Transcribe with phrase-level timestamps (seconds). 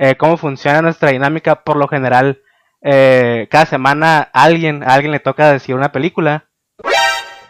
[0.00, 1.62] eh, cómo funciona nuestra dinámica.
[1.62, 2.40] Por lo general,
[2.82, 6.48] eh, cada semana a alguien, a alguien le toca decir una película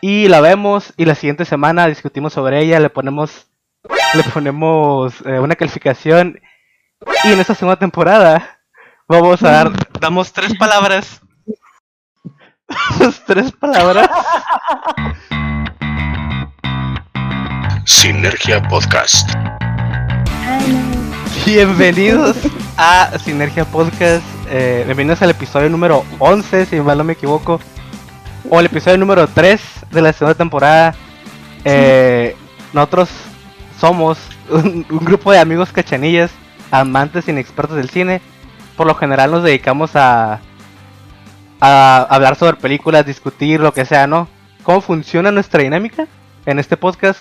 [0.01, 3.47] y la vemos y la siguiente semana discutimos sobre ella, le ponemos
[4.15, 6.41] le ponemos eh, una calificación
[7.25, 8.61] y en esta segunda temporada
[9.07, 9.71] vamos a dar
[10.01, 11.21] damos tres palabras
[13.27, 14.09] tres palabras
[17.85, 19.31] Sinergia Podcast.
[21.47, 22.37] Bienvenidos
[22.77, 24.25] a Sinergia Podcast.
[24.49, 27.61] eh, bienvenidos al episodio número 11, si mal no me equivoco.
[28.49, 30.95] O el episodio número 3 de la segunda temporada.
[31.65, 32.37] Eh,
[32.73, 33.09] nosotros
[33.79, 36.31] somos un, un grupo de amigos cachanillas,
[36.71, 38.21] amantes inexpertos del cine.
[38.77, 40.41] Por lo general nos dedicamos a,
[41.61, 44.29] a hablar sobre películas, discutir lo que sea, ¿no?
[44.63, 46.07] ¿Cómo funciona nuestra dinámica?
[46.47, 47.21] En este podcast,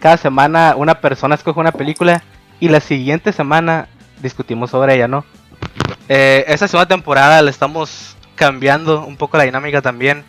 [0.00, 2.22] cada semana una persona escoge una película
[2.60, 3.88] y la siguiente semana
[4.22, 5.24] discutimos sobre ella, ¿no?
[6.08, 10.24] Eh, esta segunda temporada le estamos cambiando un poco la dinámica también.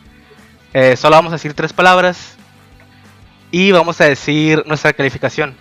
[0.73, 2.37] Eh, solo vamos a decir tres palabras
[3.51, 5.55] y vamos a decir nuestra calificación.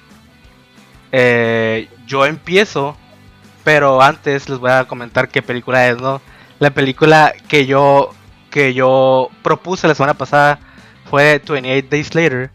[1.13, 2.97] Eh, yo empiezo,
[3.65, 6.21] pero antes les voy a comentar qué película es, ¿no?
[6.59, 8.11] La película que yo
[8.51, 10.59] que yo propuse la semana pasada
[11.11, 12.51] fue 28 Days Later,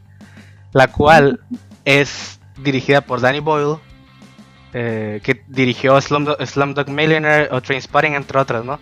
[0.72, 1.40] la cual
[1.86, 3.80] es dirigida por Danny Boyle,
[4.74, 8.80] eh, que dirigió Slumdog, Slumdog Millionaire o Trainspotting, entre otras, ¿no?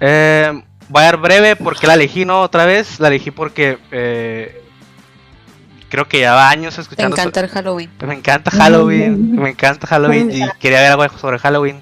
[0.00, 2.40] Eh, voy a dar breve porque la elegí, ¿no?
[2.42, 4.62] Otra vez, la elegí porque eh,
[5.88, 7.16] creo que llevaba años escuchando.
[7.16, 7.90] encanta el Halloween.
[8.04, 11.80] Me encanta Halloween, me encanta Halloween y quería ver algo sobre Halloween.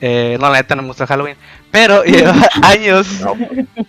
[0.00, 1.36] Eh, no, la neta no me gusta Halloween,
[1.70, 3.06] pero llevaba años,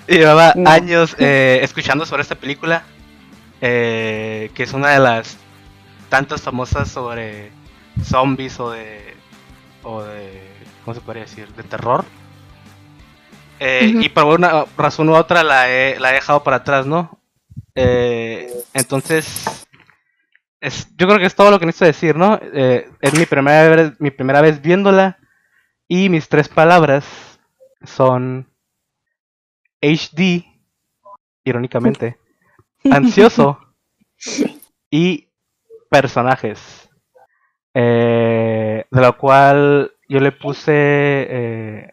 [0.07, 0.69] llevaba No.
[0.69, 2.83] años eh, escuchando sobre esta película,
[3.61, 5.37] eh, que es una de las
[6.09, 7.51] tantas famosas sobre
[8.01, 9.13] zombies o de,
[9.83, 10.41] o de,
[10.83, 11.47] ¿cómo se podría decir?
[11.49, 12.05] De terror.
[13.59, 13.93] Eh.
[14.01, 17.19] Y por una razón u otra la he, la he dejado para atrás, ¿no?
[17.75, 19.67] Eh, entonces,
[20.59, 22.39] es, yo creo que es todo lo que necesito decir, ¿no?
[22.41, 25.17] Eh, es mi primera, vez, mi primera vez viéndola
[25.87, 27.05] y mis tres palabras
[27.83, 28.49] son
[29.81, 30.45] HD,
[31.43, 32.17] irónicamente,
[32.91, 33.59] ansioso
[34.89, 35.29] y
[35.89, 36.82] personajes.
[37.73, 41.91] Eh, de lo cual yo le puse, eh,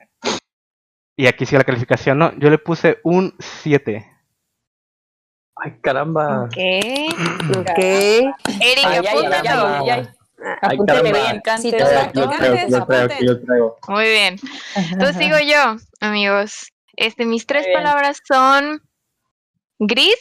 [1.16, 2.38] y aquí sigue la calificación, ¿no?
[2.38, 4.06] Yo le puse un 7.
[5.56, 6.48] Ay, caramba.
[6.52, 7.08] ¿Qué?
[7.58, 7.78] Ok.
[7.78, 9.66] Eric, Ay, apúntalo.
[9.66, 10.08] ay, ay,
[10.62, 11.42] Apúntale bien.
[11.58, 12.76] Si aquí lo traigo,
[13.12, 13.78] aquí lo traigo.
[13.88, 14.36] Muy bien.
[14.92, 16.72] Entonces sigo yo, amigos.
[16.96, 17.82] Este, mis tres Muy bien.
[17.82, 18.82] palabras son
[19.78, 20.16] gris,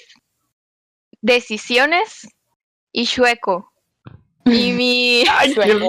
[1.21, 2.27] decisiones
[2.91, 3.68] y chueco.
[4.51, 5.79] Y mi Ay, qué.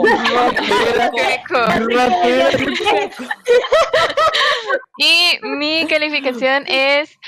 [4.99, 7.19] Y mi calificación es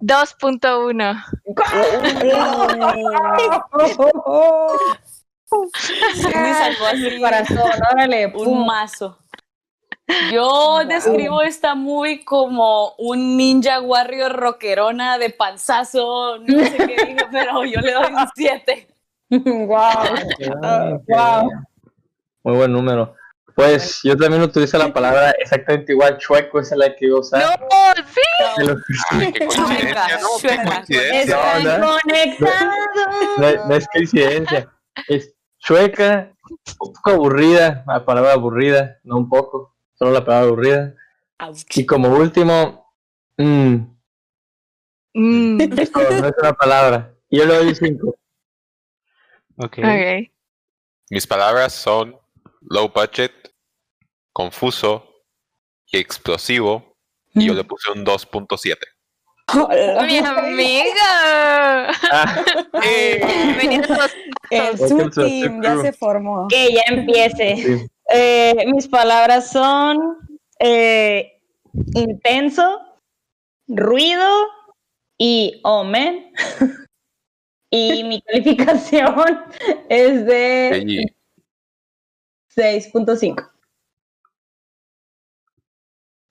[0.00, 1.24] 2.1.
[6.32, 9.18] Me sacó así corazón, órale, un mazo.
[10.32, 17.26] Yo describo esta movie como un ninja warrior rockerona de panzazo, no sé qué digo,
[17.30, 18.89] pero yo le doy un 7.
[19.66, 20.04] Guau.
[21.08, 21.50] Wow.
[22.42, 23.14] Muy buen número.
[23.54, 27.20] Pues yo también utilizo la palabra exactamente igual, chueco, esa es la que iba a
[27.20, 27.60] usar.
[27.60, 28.20] No, sí.
[29.10, 30.28] Ay, qué coincidencia, ¿no?
[30.40, 31.78] Qué coincidencia.
[31.78, 31.96] No.
[32.00, 32.74] conectados.
[33.36, 34.72] No, no es coincidencia.
[35.08, 36.32] Es chueca,
[36.80, 40.94] un poco aburrida, la palabra aburrida, no un poco, solo la palabra aburrida.
[41.74, 42.94] Y como último,
[43.36, 43.76] mm,
[45.14, 47.14] Mm, no, no es una palabra.
[47.30, 48.16] Yo le doy cinco.
[49.62, 49.78] Ok.
[49.78, 50.30] ok.
[51.10, 52.16] Mis palabras son
[52.62, 53.32] low budget,
[54.32, 55.06] confuso
[55.92, 56.96] y explosivo.
[57.34, 58.76] Y yo le puse un 2.7.
[60.06, 61.90] Mi amiga.
[62.10, 62.44] Ah,
[62.80, 64.12] Bienvenidos a todos.
[64.50, 66.48] El the Team ya se formó.
[66.48, 67.56] Que ya empiece.
[67.56, 67.86] sí.
[68.12, 69.98] Eh, mis palabras son
[70.58, 71.40] eh,
[71.94, 72.80] intenso,
[73.68, 74.28] ruido
[75.18, 76.32] y omen.
[77.70, 79.14] y mi calificación
[79.88, 81.06] es de Ey,
[82.56, 83.48] 6.5.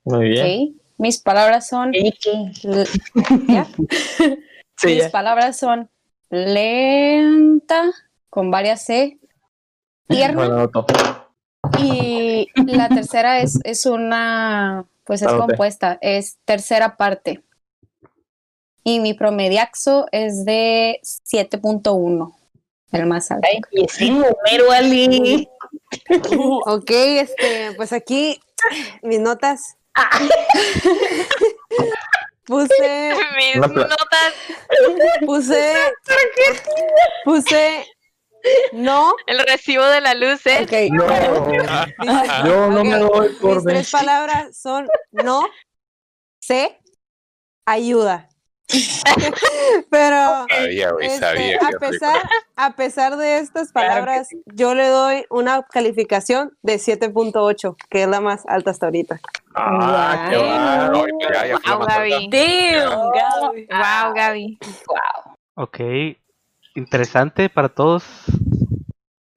[0.06, 0.75] Muy bien.
[0.97, 1.94] Mis palabras son.
[1.94, 2.86] l-
[3.47, 3.65] ¿Ya?
[4.75, 5.12] Sí, Mis ya.
[5.12, 5.89] palabras son
[6.30, 7.83] lenta,
[8.30, 9.18] con varias C,
[10.07, 10.86] tierna, Bueno, anoto.
[11.80, 17.44] y la tercera es, es una, pues es compuesta, es tercera parte.
[18.83, 22.35] Y mi promediaxo es de 7.1,
[22.91, 23.47] el más alto.
[23.51, 25.47] Ay, y ese número, Ali.
[26.65, 28.39] Ok, este, pues aquí
[29.01, 29.75] mis notas.
[32.45, 34.33] Puse, Mis notas,
[35.23, 35.75] puse,
[37.23, 37.85] puse,
[38.73, 40.63] no, el recibo de la luz, ¿eh?
[40.63, 40.71] ok.
[40.91, 45.47] No, yo no ok, me doy por Mis tres palabras son no,
[46.39, 46.79] sé,
[47.65, 48.28] ayuda.
[49.89, 51.57] Pero Sabía, este, sabía.
[51.57, 52.21] a pesar,
[52.56, 58.07] a pesar de estas Claro palabras, yo le doy una calificación de 7.8, que es
[58.07, 59.19] la más alta hasta ahorita.
[59.56, 60.36] Ah, qué.
[60.36, 61.98] Ay, Wow, más alta.
[62.00, 62.30] Gaby.
[62.30, 63.68] Damn, Gaby.
[63.71, 64.60] Wow, Gaby.
[65.56, 65.80] Ok,
[66.75, 68.04] interesante para todos.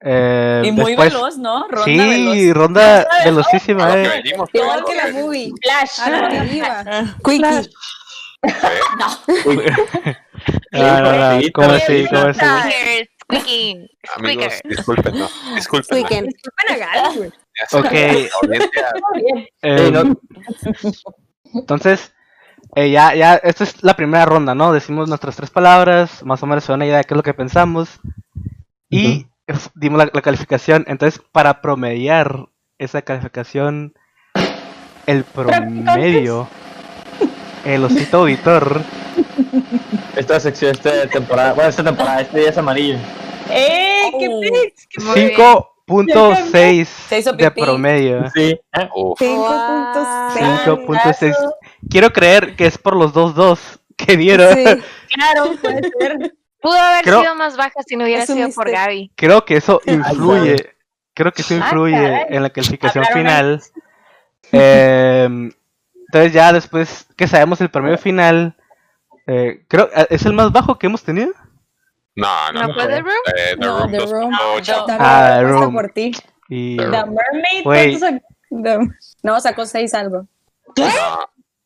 [0.05, 1.65] Eh, Y muy después- veloz, ¿no?
[1.69, 2.57] Ronda sí, veloz.
[2.57, 3.93] ronda velocísima.
[3.97, 4.21] eh.
[4.23, 5.51] venimos, Igual que la movie.
[5.63, 5.99] Flash.
[6.01, 6.83] A lo que iba.
[7.23, 7.69] Quickie.
[10.71, 11.75] no, no, Sí, ¿Cómo también.
[11.75, 12.07] así?
[12.09, 12.39] ¿Cómo así?
[13.23, 13.87] Squeaking,
[14.17, 15.27] Amigos, disculpen, no.
[15.55, 16.25] Disculpen.
[16.25, 17.31] Disculpen a sé,
[17.77, 17.91] Ok.
[19.61, 20.19] Eh, no-
[21.53, 22.13] Entonces,
[22.75, 24.73] eh, ya, ya, esta es la primera ronda, ¿no?
[24.73, 27.23] Decimos nuestras tres palabras, más o menos se da una idea de qué es lo
[27.23, 27.99] que pensamos.
[28.89, 29.27] Y
[29.75, 30.83] dimos la, la calificación.
[30.87, 32.47] Entonces, para promediar
[32.77, 33.93] esa calificación,
[35.07, 36.47] el promedio,
[37.65, 38.81] el osito auditor,
[40.15, 42.97] Esta sección, esta temporada, bueno, esta temporada, este día es amarillo.
[43.49, 44.11] ¡Eh!
[44.19, 44.39] ¡Qué Oh.
[45.05, 45.37] Muy bien.
[45.87, 48.29] 5.6 Se hizo de promedio.
[48.33, 48.57] Sí.
[48.71, 50.63] Ah, Uf, 5.6.
[50.65, 51.35] 5.6.
[51.89, 54.55] Quiero creer que es por los dos dos que dieron.
[54.55, 54.63] Sí.
[55.13, 56.33] Claro, puede ser.
[56.61, 58.71] Pudo haber Creo- sido más baja si no hubiera sido por.
[58.71, 59.11] Gaby.
[59.15, 60.55] Creo que eso influye.
[61.13, 63.63] Creo que eso Ah, influye en la calificación Hablaron final.
[64.51, 65.51] Em,
[66.13, 68.55] entonces ya después que sabemos el promedio final,
[69.25, 71.31] eh, creo es el más bajo que hemos tenido.
[72.15, 72.67] no, no.
[72.67, 73.13] ¿No fue The Room?
[73.35, 74.31] Eh, The No, Room The Room.
[74.31, 74.85] 2.8.
[74.85, 75.73] También Ah, Room.
[75.73, 76.11] por ti.
[76.49, 77.63] Y The The Mermaid.
[77.63, 77.99] Güey.
[77.99, 78.21] ¿cuántos
[78.51, 78.93] sacó?
[79.23, 80.27] No, sacó seis algo.
[80.77, 80.85] No,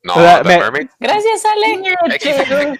[0.03, 0.87] no, O sea, The me- Mermaid.
[0.99, 2.77] Gracias, Ale.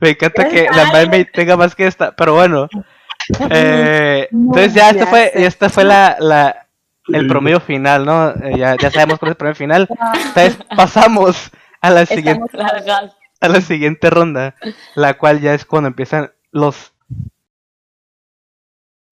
[0.00, 2.68] me encanta que la Mermaid tenga más que esta, pero bueno.
[3.50, 6.63] Eh, entonces ya esta fue, esta fue la, la
[7.08, 8.30] el promedio final, ¿no?
[8.30, 9.88] Eh, ya, ya sabemos cuál es el promedio final.
[10.28, 12.58] Entonces pasamos a la siguiente
[13.40, 14.54] a la siguiente ronda,
[14.94, 16.94] la cual ya es cuando empiezan los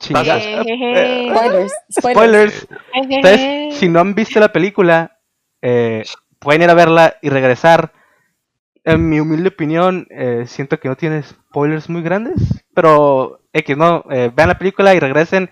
[0.01, 0.43] chingados.
[0.43, 1.29] Jejeje.
[1.29, 1.73] Spoilers.
[2.01, 2.69] Spoilers.
[2.95, 5.19] Entonces, si no han visto la película,
[5.61, 6.05] eh,
[6.39, 7.93] pueden ir a verla y regresar.
[8.85, 14.05] En mi humilde opinión, eh, siento que no tiene spoilers muy grandes, pero X, no,
[14.11, 15.51] eh, vean la película y regresen.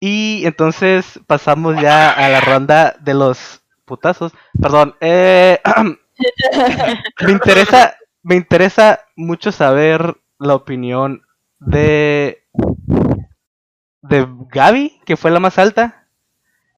[0.00, 4.32] Y entonces pasamos ya a la ronda de los putazos.
[4.60, 5.60] Perdón, eh,
[7.20, 11.22] me interesa, me interesa mucho saber la opinión
[11.58, 12.42] de
[14.02, 16.06] de Gaby, que fue la más alta.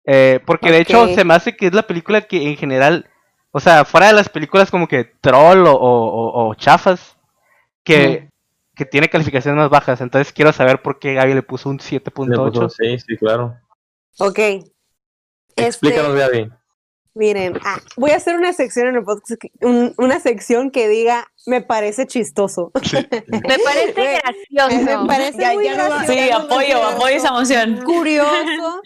[0.06, 3.10] Eh, porque de hecho se me hace que es la película que en general,
[3.50, 7.16] o sea, fuera de las películas como que troll o, o- o- o chafas,
[7.84, 8.28] que,
[8.76, 10.00] que tiene calificaciones más bajas.
[10.00, 12.52] Entonces quiero saber por qué Gaby le puso un le 7.8.
[12.52, 13.56] puso- Sí, sí, claro.
[14.18, 14.38] Ok.
[15.56, 16.52] Explícanos, Este, Gaby.
[17.14, 21.26] miren, ah, voy a hacer una sección en el podcast, un- una sección que diga,
[21.46, 22.70] me parece chistoso.
[22.74, 25.00] Me parece gracioso.
[25.00, 27.82] me parece Ya- muy ya no va- gracioso, Sí, apoyo, apoyo esa emoción.
[27.84, 28.82] curioso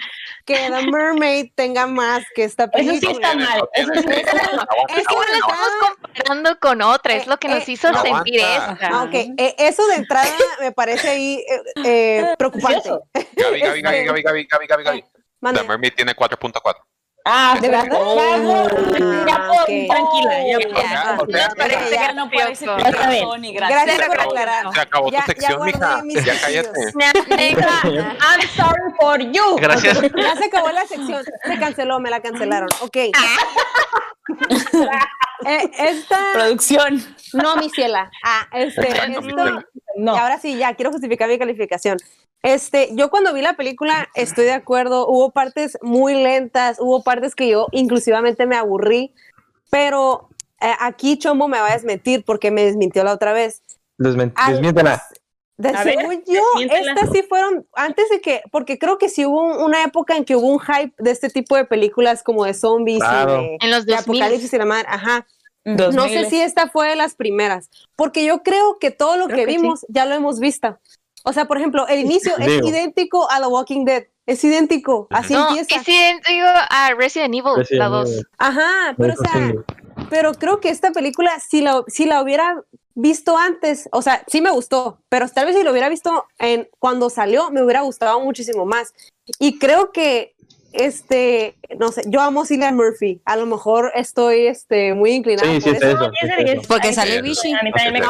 [0.55, 3.13] que The Mermaid tenga más que esta Eso sí película.
[3.29, 3.69] está mal.
[3.75, 4.67] Eso sí está mal.
[4.97, 5.37] Es que aguanta.
[5.37, 8.03] Estamos comparando con otra, es lo que nos Eh, hizo no.
[8.03, 8.79] sentir esta.
[8.83, 10.29] Ah, ok, eh, eso de entrada
[10.61, 12.75] me parece ahí eh, eh, preocupante.
[12.89, 13.03] Gracioso.
[13.15, 15.05] Gaby, Gaby, Gaby, Gaby, Gaby, Gaby, Gaby, Gaby.
[15.41, 15.61] Mande.
[15.63, 16.75] The Mermaid tiene 4.4.
[17.25, 17.85] Ah, ¿De verdad?
[17.85, 19.67] Ya puedo, ok.
[19.89, 20.83] tranquila, ya puedo.
[20.83, 22.57] Ya, o sea, parece ya, Ya no bien.
[22.57, 24.09] piratón ni Gracias gracioso.
[24.11, 24.75] por aclarar.
[24.75, 26.03] Se acabó Ya- tu sección, mija.
[26.25, 26.81] Ya cállate.
[28.21, 29.57] I'm sorry for you.
[29.57, 30.01] Gracias.
[30.01, 31.23] Ya se acabó la sección.
[31.45, 32.69] Se canceló, me la cancelaron.
[32.81, 32.97] Ok.
[35.47, 36.19] Eh, esta.
[36.35, 37.03] Producción.
[37.33, 38.11] No, mi ciela.
[38.23, 38.87] Ah, este.
[38.89, 39.63] esto-
[39.97, 40.15] No.
[40.15, 41.97] Y ahora sí, ya quiero justificar mi calificación.
[42.43, 47.35] Este, yo cuando vi la película estoy de acuerdo, hubo partes muy lentas, hubo partes
[47.35, 49.15] que yo inclusivamente me aburrí,
[49.71, 50.29] pero
[50.61, 53.63] eh, aquí Chombo me va a desmentir porque me desmintió la otra vez.
[53.99, 55.03] Desmiéntela.
[55.59, 59.27] De A ver, según yo, estas sí fueron antes de que, porque creo que sí
[59.27, 62.47] hubo un- una época en que hubo un hype de este tipo de películas como
[62.47, 63.43] de zombies Claro.
[63.43, 64.23] y de, En los de 2000.
[64.23, 65.27] apocalipsis y la madre, ajá.
[65.67, 66.09] No 2000.
[66.25, 69.45] sé si esta fue de las primeras, porque yo creo que todo lo Creo que
[69.45, 69.59] que sí.
[69.59, 70.79] vimos ya lo hemos visto.
[71.25, 75.35] O sea, por ejemplo, el inicio es idéntico a The Walking Dead, es idéntico, así
[75.35, 75.81] No, empieza.
[75.81, 78.11] es idéntico a Resident Evil, Resident la 2.
[78.11, 78.27] Evil.
[78.39, 79.55] Ajá, pero o sea,
[80.09, 82.63] pero creo que esta película, si la, si la hubiera
[82.95, 86.69] visto antes, o sea, sí me gustó, pero tal vez si lo hubiera visto en
[86.79, 88.95] cuando salió, me hubiera gustado muchísimo más.
[89.39, 90.35] Y creo que
[90.73, 93.21] este, no sé, yo amo Cillian Murphy.
[93.25, 96.11] A lo mejor estoy este, muy inclinada Sí, sí, por es eso.
[96.69, 97.53] Porque sale Vichy.
[97.53, 97.59] No,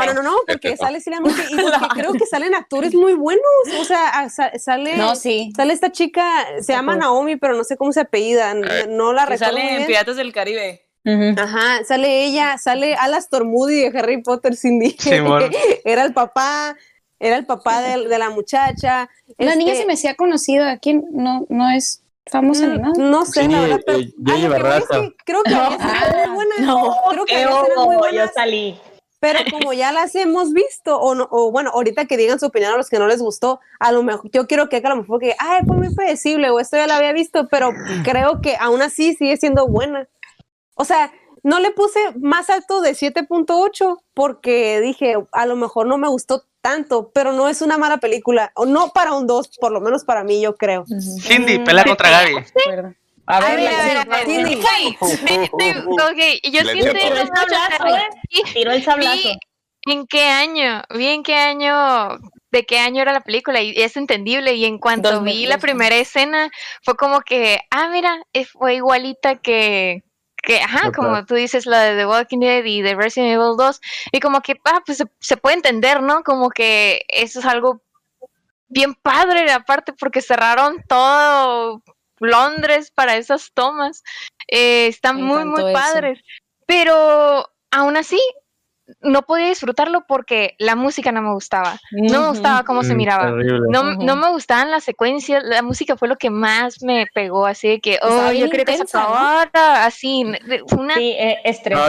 [0.06, 3.42] no, no, no, porque sale Cillian Murphy y porque creo que salen actores muy buenos.
[3.80, 5.52] O sea, sale, No, sí.
[5.56, 6.24] sale esta chica,
[6.60, 8.86] se llama Naomi, pero no sé cómo se apellida, Eh.
[8.88, 9.86] no la recuerdo sale en.
[9.86, 10.86] Piratas del Caribe.
[11.38, 14.90] Ajá, sale ella, sale Alastor Moody de Harry Potter Cindy.
[14.98, 15.44] Simón.
[15.84, 16.76] era el papá,
[17.18, 19.08] era el papá de, de la muchacha.
[19.38, 20.78] La niña Este, se me hacía conocida.
[20.78, 22.88] ¿Quién no, no es nada?
[22.96, 26.60] Mm, No sé, Sí, la verdad, pero eh, que creo que escenas muy buenas.
[26.60, 28.78] No, creo que escenas muy yo buenas, salí.
[29.20, 32.72] pero como ya las hemos visto, o, no, o bueno, ahorita que digan su opinión
[32.72, 35.20] a los que no les gustó, a lo mejor, yo quiero que a lo mejor
[35.20, 37.70] que, ay, fue muy predecible, o esto ya lo había visto, pero
[38.04, 40.08] creo que aún así sigue siendo buena.
[40.74, 45.96] O sea, no le puse más alto de 7.8 porque dije, a lo mejor no
[45.98, 49.72] me gustó tanto, pero no es una mala película, o no para un 2, por
[49.72, 50.84] lo menos para mí, yo creo.
[51.20, 52.36] Cindy, pelea contra Gaby.
[53.26, 54.24] A A ver, a ver, a.
[54.24, 54.60] Cindy.
[55.00, 56.20] Ok,
[56.52, 58.42] yo sí tiró el sablazo, ¿eh?
[58.52, 59.28] Tiró el sablazo.
[59.86, 62.18] En qué año, vi en qué año,
[62.50, 65.96] de qué año era la película y es entendible y en cuanto vi la primera
[65.96, 66.50] escena
[66.82, 70.02] fue como que, ah, mira, fue igualita que,
[70.42, 70.92] que, ajá, Total.
[70.94, 73.80] como tú dices, la de The Walking Dead y de Resident Evil 2
[74.12, 76.22] y como que, ah, pues se, se puede entender, ¿no?
[76.22, 77.82] Como que eso es algo
[78.68, 81.82] bien padre aparte porque cerraron todo
[82.20, 84.02] Londres para esas tomas.
[84.48, 85.72] Eh, están Me muy, muy eso.
[85.72, 86.20] padres.
[86.66, 88.20] Pero aún así,
[89.00, 91.78] no podía disfrutarlo porque la música no me gustaba.
[91.92, 93.32] No me gustaba cómo se Mm, miraba.
[93.68, 97.68] No, no me gustaban las secuencias, la música fue lo que más me pegó, así
[97.68, 100.24] de que, oh, yo creo que se acabara, así,
[100.76, 100.94] una...
[100.94, 101.38] Sí, eh,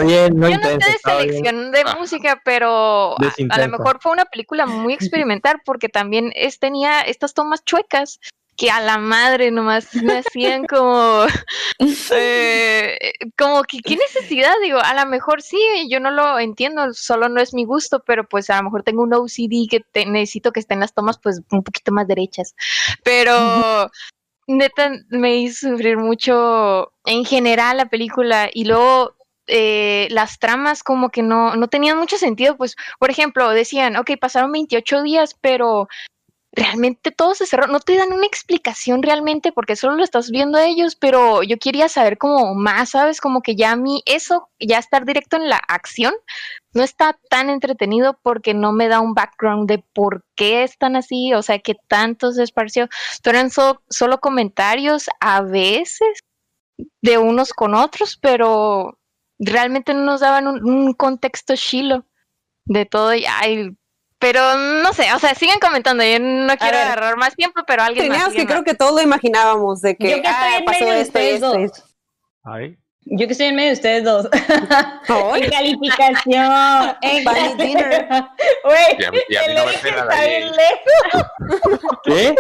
[0.06, 1.00] bien, no Yo no sé de bien.
[1.04, 1.96] selección de Ah.
[1.98, 7.02] música, pero a, a lo mejor fue una película muy experimental porque también es, tenía
[7.02, 8.20] estas tomas chuecas
[8.62, 11.26] que a la madre nomás me hacían como,
[12.12, 12.96] eh,
[13.36, 15.58] como que qué necesidad, digo, a lo mejor sí,
[15.90, 19.02] yo no lo entiendo, solo no es mi gusto, pero pues a lo mejor tengo
[19.02, 22.54] un OCD que te- necesito que estén las tomas pues un poquito más derechas,
[23.04, 23.90] pero
[24.46, 29.16] neta me hizo sufrir mucho en general la película y luego
[29.48, 34.12] eh, las tramas como que no, no tenían mucho sentido, pues por ejemplo decían, ok,
[34.20, 35.88] pasaron 28 días, pero
[36.54, 40.58] realmente todo se cerró, no te dan una explicación realmente porque solo lo estás viendo
[40.58, 43.22] a ellos, pero yo quería saber como más, ¿sabes?
[43.22, 46.14] Como que ya a mí eso, ya estar directo en la acción,
[46.74, 51.34] no está tan entretenido porque no me da un background de por qué están así,
[51.34, 52.90] o sea, que tanto se esparció.
[53.24, 56.20] Pero eran so- solo comentarios a veces
[57.02, 58.98] de unos con otros, pero
[59.40, 62.06] realmente no nos daban un, un contexto chilo
[62.66, 63.14] de todo.
[63.16, 63.78] Y, ay,
[64.22, 66.04] pero no sé, o sea, sigan comentando.
[66.04, 66.86] Yo no quiero ver.
[66.86, 68.18] agarrar más tiempo, pero alguien más.
[68.18, 68.66] Teníamos que creo más.
[68.66, 71.10] que todos lo imaginábamos de que Yo que estoy ah, en pasó medio de esto
[71.20, 71.84] ustedes esto esto.
[72.44, 72.78] Ay.
[73.04, 74.30] Yo que estoy en medio de ustedes dos.
[75.36, 76.96] En calificación.
[77.02, 78.08] En dinner.
[78.64, 80.16] Güey, Y a mí- no me pega la.
[82.04, 82.36] ¿Qué?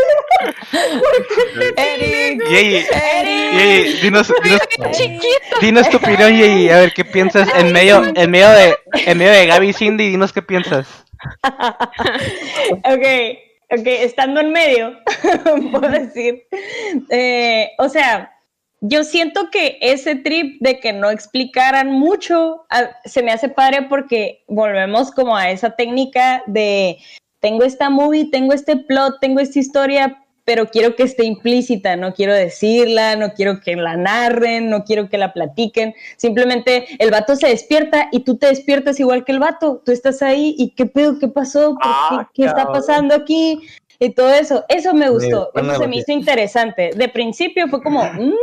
[1.77, 2.43] Eric.
[2.47, 4.01] Yey, Eric.
[4.01, 4.61] Dinos, dinos,
[4.91, 5.59] Chiquito.
[5.61, 9.31] dinos tu opinión, Yey, a ver qué piensas en medio, en medio de, en medio
[9.31, 11.00] de Gaby y Cindy, dinos qué piensas.
[11.43, 13.05] ok,
[13.71, 14.97] ok, estando en medio,
[15.71, 16.43] puedo decir.
[17.09, 18.31] eh, o sea,
[18.81, 23.83] yo siento que ese trip de que no explicaran mucho a- se me hace padre
[23.83, 26.97] porque volvemos como a esa técnica de
[27.39, 32.13] tengo esta movie, tengo este plot, tengo esta historia, pero quiero que esté implícita, no
[32.13, 37.35] quiero decirla, no quiero que la narren, no quiero que la platiquen, simplemente el vato
[37.35, 40.85] se despierta y tú te despiertas igual que el vato, tú estás ahí y qué
[40.85, 43.61] pedo, qué pasó, ¿Por Ah, qué, qué está pasando aquí
[43.99, 48.03] y todo eso, eso me gustó, eso se me hizo interesante, de principio fue como,
[48.03, 48.33] "Mm,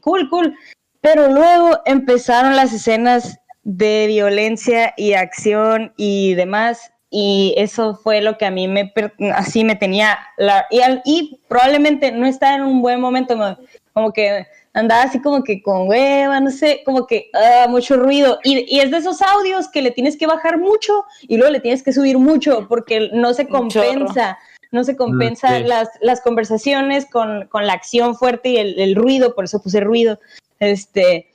[0.00, 0.54] cool, cool,
[1.00, 8.36] pero luego empezaron las escenas de violencia y acción y demás y eso fue lo
[8.36, 8.92] que a mí me
[9.34, 13.56] así me tenía la, y, al- y probablemente no estaba en un buen momento mo-
[13.92, 18.38] como que andaba así como que con hueva no sé como que ah, mucho ruido.
[18.44, 21.60] Y, y es de esos audios que le tienes que bajar mucho y luego le
[21.60, 24.38] tienes que subir mucho porque no se compensa
[24.72, 25.64] no se compensa sí.
[25.64, 29.80] las, las conversaciones con, con la acción fuerte y el, el ruido por eso puse
[29.80, 30.18] ruido.
[30.58, 31.30] Este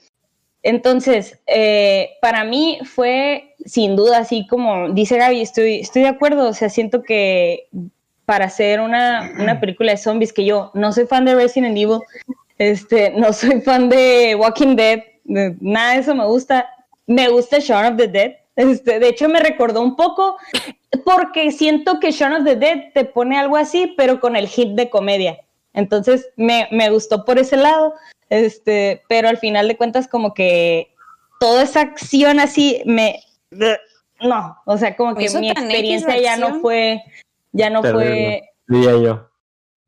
[0.63, 6.47] entonces, eh, para mí fue sin duda así como dice Gaby, estoy, estoy de acuerdo,
[6.49, 7.67] o sea, siento que
[8.25, 11.99] para hacer una, una película de zombies, que yo no soy fan de Resident Evil,
[12.57, 16.69] este, no soy fan de Walking Dead, de- nada de eso me gusta,
[17.07, 20.37] me gusta Shaun of the Dead, Este, de hecho, me recordó un poco
[21.05, 24.69] porque siento que Shaun of the Dead te pone algo así, pero con el hit
[24.75, 25.39] de comedia.
[25.73, 27.93] Entonces me, me gustó por ese lado,
[28.29, 30.93] este, pero al final de cuentas como que
[31.39, 33.21] toda esa acción así me...
[33.51, 37.01] No, o sea, como que mi experiencia la ya no fue,
[37.51, 37.91] ya no fue...
[37.91, 38.49] Terrible.
[38.67, 39.27] Diría yo.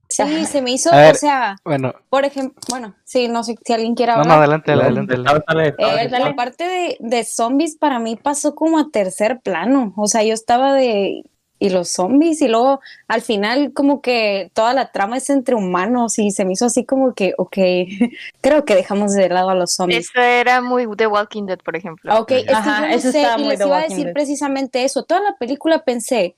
[0.09, 3.73] Sí, se me hizo, ver, o sea, Bueno, por ejemplo, bueno, sí, no sé si
[3.73, 4.39] alguien quiere no, no, hablar.
[4.39, 5.13] adelante, adelante.
[5.15, 5.43] adelante.
[5.47, 9.91] Dale, Eh, la parte de, de zombies para mí pasó como a tercer plano.
[9.97, 11.23] O sea, yo estaba de.
[11.63, 16.19] Y los zombies, y luego al final, como que toda la trama es entre humanos,
[16.19, 17.57] y se me hizo así como que, ok,
[18.41, 20.09] creo que dejamos de lado a los zombies.
[20.09, 22.11] Eso era muy The Walking Dead, por ejemplo.
[22.11, 23.79] Ah, Ok, es que Ajá, yo no eso sé, estaba y les The iba a
[23.79, 24.13] Walking decir Dead.
[24.13, 25.03] precisamente eso.
[25.03, 26.35] Toda la película pensé,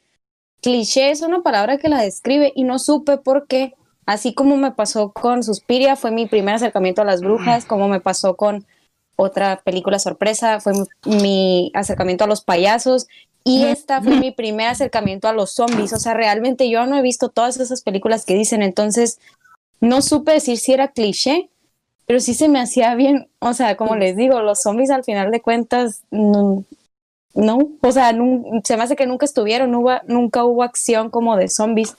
[0.62, 3.74] cliché es una palabra que la describe, y no supe por qué.
[4.06, 8.00] Así como me pasó con Suspiria, fue mi primer acercamiento a las brujas, como me
[8.00, 8.66] pasó con
[9.16, 10.74] otra película sorpresa, fue
[11.06, 13.08] mi acercamiento a los payasos,
[13.46, 15.94] y esta fue mi primer acercamiento a los zombies.
[15.94, 19.20] O sea, realmente yo no he visto todas esas películas que dicen, entonces
[19.80, 21.50] no supe decir si era cliché,
[22.08, 23.30] pero sí se me hacía bien.
[23.40, 26.64] O sea, como les digo, los zombies al final de cuentas, no,
[27.36, 31.10] no, o sea, nun- se me hace que nunca estuvieron, no hubo- nunca hubo acción
[31.12, 31.96] como de zombies.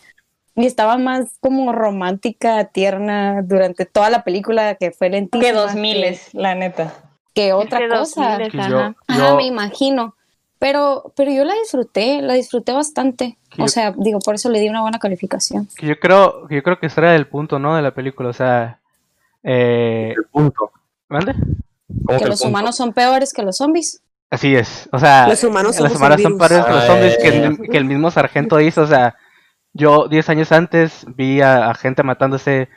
[0.56, 5.44] Y estaba más como romántica, tierna durante toda la película que fue lentísima.
[5.48, 6.92] Que dos miles, la neta.
[7.34, 8.38] Que otra cosa.
[8.38, 8.68] 2000, Que ajá.
[8.70, 10.15] yo, Ajá, yo- me imagino.
[10.58, 13.36] Pero, pero yo la disfruté, la disfruté bastante.
[13.58, 15.68] O sea, digo, por eso le di una buena calificación.
[15.82, 17.76] yo creo, que yo creo que ese era el punto, ¿no?
[17.76, 18.80] De la película, o sea,
[19.42, 20.72] eh, El punto.
[21.08, 21.34] ¿mande?
[22.04, 22.48] ¿Cómo Que los punto?
[22.48, 24.02] humanos son peores que los zombies.
[24.28, 27.58] Así es, o sea, Los humanos los humanos son pares que los zombies que, el,
[27.70, 29.14] que el mismo sargento dice, o sea,
[29.72, 32.68] yo 10 años antes vi a, a gente matándose,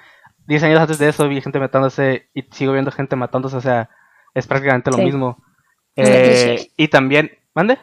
[0.46, 3.90] 10 años antes de eso vi gente matándose y sigo viendo gente matándose, o sea,
[4.36, 5.04] es prácticamente lo Sí.
[5.06, 5.44] mismo.
[5.96, 7.78] Eh, y también, ¿mande?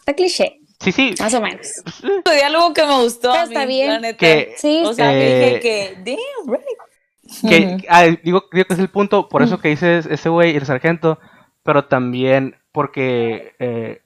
[0.00, 1.82] Está cliché, Sí, sí, más o menos.
[2.24, 3.30] Fue algo que me gustó.
[3.32, 3.88] Pero a mí, está bien.
[3.88, 4.18] la neta.
[4.18, 7.48] que, Sí, O sea, que Eh, dije que, damn, right.
[7.80, 10.66] que ah, digo, digo que es el punto, por eso que dice ese güey, el
[10.66, 11.18] sargento,
[11.62, 14.02] pero también porque eh,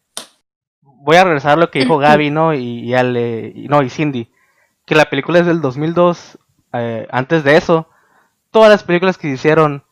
[0.83, 2.55] voy a regresar a lo que dijo Gaby, ¿no?
[2.55, 4.31] Y, y Ale, y- no, y Cindy,
[4.87, 6.39] que la película es del 2002,
[6.75, 7.89] eh, antes de eso,
[8.53, 9.83] todas las películas que se hicieron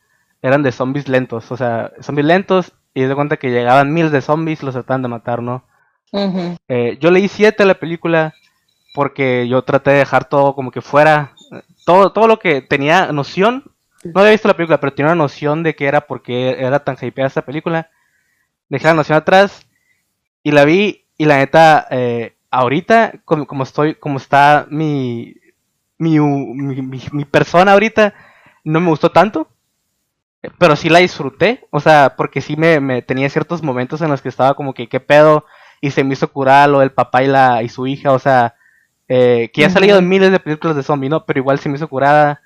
[0.42, 4.22] eran de zombies lentos, o sea, zombies lentos, y de cuenta que llegaban miles de
[4.22, 5.64] zombies, los trataban de matar, ¿no?
[6.68, 8.34] Eh, yo leí 7 a la película
[8.94, 11.32] porque yo traté de dejar todo como que fuera,
[11.87, 13.64] todo, todo lo que tenía noción,
[14.14, 16.96] no había visto la película, pero tenía una noción de que era porque era tan
[17.00, 17.90] hypeada esta película.
[18.68, 19.66] Dejé la noción atrás
[20.42, 25.34] y la vi y la neta, eh, ahorita, como, como estoy, como está mi,
[25.98, 28.14] mi, mi, mi- mi persona ahorita,
[28.64, 29.48] no me gustó tanto.
[30.58, 34.22] Pero sí la disfruté, o sea, porque sí me, me tenía ciertos momentos en los
[34.22, 35.44] que estaba como que, ¿qué pedo?
[35.80, 38.56] y se me hizo curar lo del papá y la y su hija, o sea,
[39.08, 41.24] eh, que ya ha salido en miles de películas de zombie, ¿no?
[41.24, 42.40] Pero igual se me hizo curada.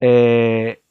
[0.00, 0.82] Eh,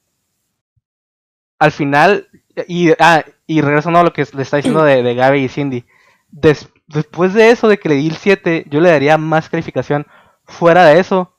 [1.60, 2.28] al final,
[2.68, 5.86] y, ah, y regresando a lo que le está diciendo de, de Gaby y Cindy,
[6.32, 10.08] des- después de eso, de que le di el 7, yo le daría más calificación
[10.46, 11.34] fuera de eso,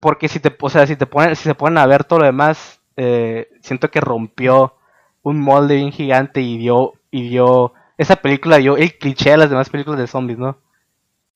[0.00, 2.26] porque si te, o sea, si te ponen, si se ponen a ver todo lo
[2.26, 4.74] demás, eh, siento que rompió
[5.22, 9.50] un molde bien gigante y dio, y dio, esa película dio el cliché de las
[9.50, 10.58] demás películas de zombies, ¿no?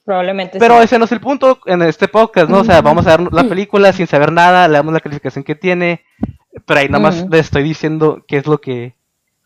[0.04, 2.60] Probablemente Pero ese no es el punto en este podcast, ¿no?
[2.60, 5.54] O sea, vamos a ver la película sin saber nada, le damos la calificación que
[5.54, 6.02] tiene,
[6.66, 8.94] pero ahí nada más le estoy diciendo qué es lo que,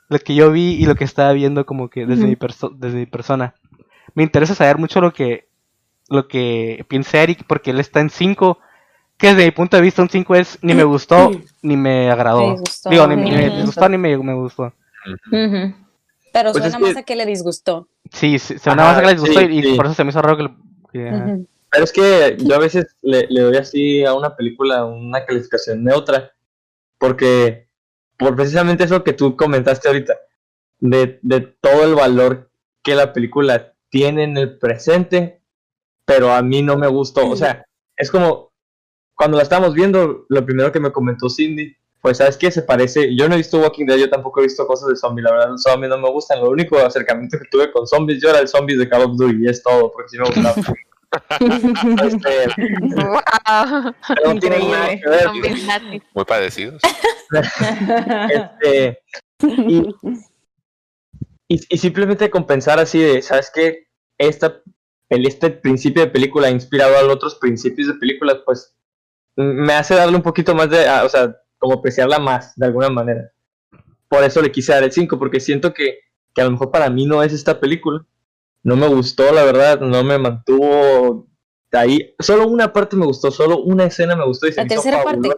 [0.09, 2.99] lo que yo vi y lo que estaba viendo como que desde, mi, perso- desde
[2.99, 3.55] mi persona.
[4.15, 5.49] Me interesa saber mucho lo que,
[6.09, 8.59] lo que piensa Eric, porque él está en 5,
[9.25, 11.31] que desde mi punto de vista un 5 es ni me gustó
[11.63, 12.47] ni me agradó.
[12.47, 13.57] Me disgustó, Digo, ni, me me gustó.
[13.57, 14.73] disgustó ni me, me gustó.
[16.33, 17.89] Pero Pues suena es que- más a que le disgustó.
[18.13, 19.75] Sí, sí, se me Ajá, más que les gustó sí, y, sí.
[19.77, 20.43] por eso se me hizo raro que...
[20.43, 20.57] lo-.
[21.71, 25.83] Pero es que yo a veces le, le doy así a una película una calificación
[25.83, 26.33] neutra,
[26.99, 27.69] porque
[28.17, 30.15] por precisamente eso que tú comentaste ahorita,
[30.81, 32.51] de, de todo el valor
[32.83, 35.41] que la película tiene en el presente,
[36.05, 37.29] pero a mí no me gustó.
[37.29, 37.65] O sea,
[37.97, 38.53] es como
[39.15, 42.51] cuando la estábamos viendo, lo primero que me comentó Cindy fue, ¿sabes qué?
[42.51, 45.25] Se parece, yo no he visto Walking Dead, yo tampoco he visto cosas de zombies,
[45.25, 48.29] la verdad los zombies no me gustan, lo único acercamiento que tuve con zombies yo
[48.31, 50.55] era el zombies de Call of Duty y es todo, porque sí me gustaba.
[52.05, 52.47] Este,
[53.05, 53.95] Wow.
[54.09, 56.03] pero no tiene nada que ver.
[56.13, 56.83] Muy parecidos.
[58.61, 58.99] Este,
[59.43, 59.95] y,
[61.49, 63.87] y, y simplemente compensar así de, ¿sabes qué?
[64.19, 64.61] Esta,
[65.09, 68.75] el, este principio de película inspirado a los otros principios de películas, pues
[69.37, 73.31] me hace darle un poquito más de, o sea, como apreciarla más, de alguna manera.
[74.09, 75.99] Por eso le quise dar el 5, porque siento que
[76.35, 78.05] que a lo mejor para mí no es esta película.
[78.65, 81.29] No me gustó, la verdad, no me mantuvo
[81.73, 82.15] ahí.
[82.19, 84.49] Solo una parte me gustó, solo una escena me gustó.
[84.49, 85.29] Y se La tercera parte.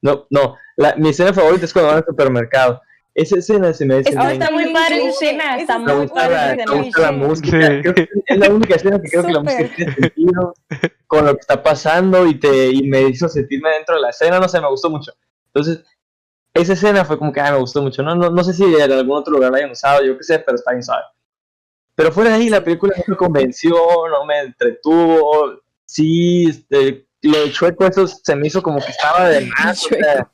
[0.00, 2.80] No, no, la- mi escena favorita es cuando van al supermercado.
[3.14, 5.26] Esa escena se me hace Oh, está muy padre esa cliché.
[5.26, 6.82] escena, está me muy gusta padre la, me escena.
[6.82, 7.50] gusta la música.
[7.50, 7.80] Sí.
[7.82, 10.54] Creo que es la única escena que creo que la música tiene sentido
[11.06, 14.40] con lo que está pasando y, te, y me hizo sentirme dentro de la escena.
[14.40, 15.12] No sé, me gustó mucho.
[15.46, 15.84] Entonces,
[16.54, 18.02] esa escena fue como que ah, me gustó mucho.
[18.02, 20.38] No, no, no sé si en algún otro lugar la hayan usado, yo qué sé,
[20.38, 21.02] pero está bien suave.
[21.94, 23.74] Pero fuera de ahí, la película no me convenció,
[24.10, 25.60] no me entretuvo.
[25.84, 29.84] Sí, este, lo de chueco, eso se me hizo como que estaba de más.
[29.84, 30.28] o sea,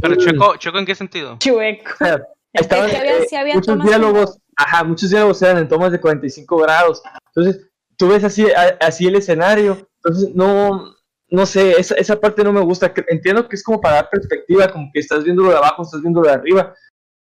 [0.00, 0.16] Pero.
[0.16, 1.36] Checo, Checo, ¿en qué sentido?
[1.38, 1.90] Chueco.
[1.92, 5.58] o sea, estaban, que había- eh, sí había muchos tomas diálogos, ajá, muchos diálogos eran
[5.58, 7.02] en tomas de 45 grados.
[7.34, 9.88] Entonces, tú ves así, a- así el escenario.
[10.02, 10.94] Entonces, no,
[11.30, 12.92] no sé, esa, esa parte no me gusta.
[13.08, 16.00] Entiendo que es como para dar perspectiva, como que estás viendo lo de abajo, estás
[16.00, 16.74] viendo lo de arriba,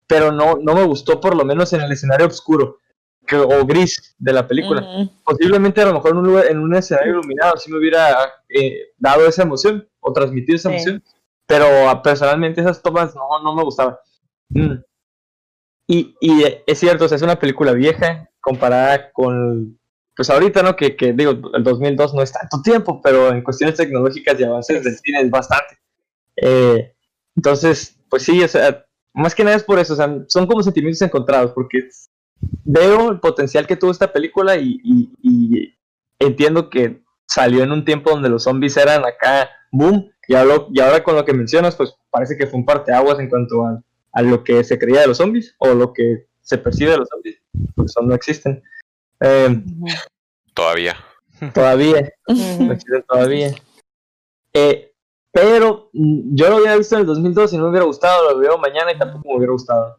[0.07, 2.79] pero no, no me gustó por lo menos en el escenario oscuro
[3.27, 4.81] que, o gris de la película.
[4.81, 5.11] Ujú.
[5.23, 8.15] Posiblemente a lo mejor en un, lugar- en un escenario iluminado sí me hubiera
[8.49, 10.75] eh, dado esa emoción o transmitido esa Sí.
[10.75, 11.03] emoción,
[11.45, 13.95] pero ah, personalmente esas tomas no, no me gustaban.
[14.49, 14.75] Mm.
[15.87, 19.79] Y, y eh, es cierto, o sea, es una película vieja comparada con,
[20.15, 20.75] pues ahorita, ¿no?
[20.75, 24.83] Que, que digo, el 2002 no es tanto tiempo, pero en cuestiones tecnológicas y avances
[24.83, 25.77] del cine es bastante.
[26.35, 26.93] Eh,
[27.35, 30.61] entonces, pues sí, o sea, más que nada es por eso, o sea, son como
[30.61, 31.87] sentimientos encontrados, porque
[32.63, 35.77] veo el potencial que tuvo esta película y, y- y
[36.19, 40.79] entiendo que salió en un tiempo donde los zombies eran acá, boom, y ahora, y
[40.79, 43.81] ahora con lo que mencionas, pues parece que fue un parteaguas en cuanto a,
[44.13, 47.09] a lo que se creía de los zombies o lo que se percibe de los
[47.09, 47.41] zombies,
[47.75, 48.63] porque son no existen.
[49.21, 49.63] Eh,
[50.53, 50.95] Todavía.
[51.53, 53.51] todavía, no existen todavía.
[54.53, 54.93] Eh,
[55.31, 58.39] pero mm, yo lo hubiera visto en el 2002 y no me hubiera gustado, lo
[58.39, 59.97] veo mañana y tampoco me hubiera gustado.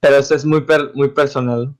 [0.00, 1.74] Pero eso es muy, per- muy personal.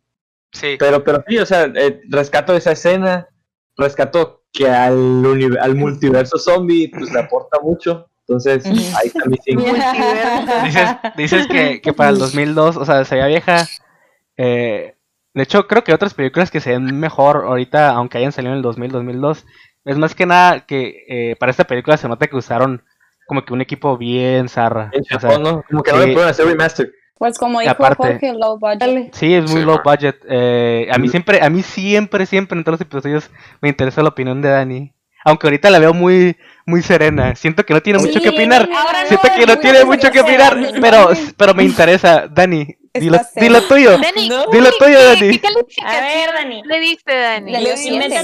[0.52, 0.76] Sí.
[0.78, 3.28] Pero, pero sí, o sea, eh, rescato esa escena,
[3.76, 8.08] rescato que al, al multiverso zombie pues le aporta mucho.
[8.28, 9.54] Entonces, ahí también sí.
[10.64, 13.66] Dices, dices que, que para el 2002, o sea, se veía vieja.
[14.36, 14.94] eh,
[15.34, 18.56] de hecho, creo que otras películas que se ven mejor ahorita, aunque hayan salido en
[18.56, 19.44] el 2000, 2002.
[19.84, 22.82] Es más que nada que eh, para esta película se nota que usaron
[23.26, 24.88] como que un equipo bien zarra.
[24.94, 25.62] En O sea, Japón, ¿no?
[25.68, 26.90] Como que no le pueden hacer remaster.
[27.18, 29.14] Pues como dijo aparte- Jorge, low budget.
[29.14, 30.16] Sí, es muy Sí, low budget.
[30.28, 33.30] Eh, a mí siempre, a mí siempre, siempre en todos los episodios
[33.62, 34.92] me interesa la opinión de Dani.
[35.24, 37.34] Aunque ahorita la veo muy, muy serena.
[37.34, 38.68] Siento que no tiene mucho que opinar.
[38.68, 38.76] no,
[39.08, 42.28] Siento que no tiene mucho que opinar, pero, pero me interesa.
[42.28, 43.98] Dani, dilo, dilo tuyo.
[43.98, 44.46] Dani, No.
[44.52, 45.38] Dilo ¿qué- tuyo, Dani.
[45.38, 45.48] ¿Qué
[45.84, 46.62] A ver, Dani.
[46.64, 47.50] le diste, Dani?
[47.50, 48.18] Le dio Le siete,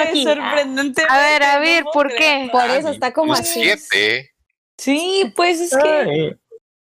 [0.00, 0.24] aquí.
[0.24, 1.02] sorprendente.
[1.08, 2.48] A ver, a ver, ¿por qué?
[2.50, 3.60] Por eso está como así.
[3.62, 4.30] siete.
[4.76, 6.36] Sí, pues es que Ay,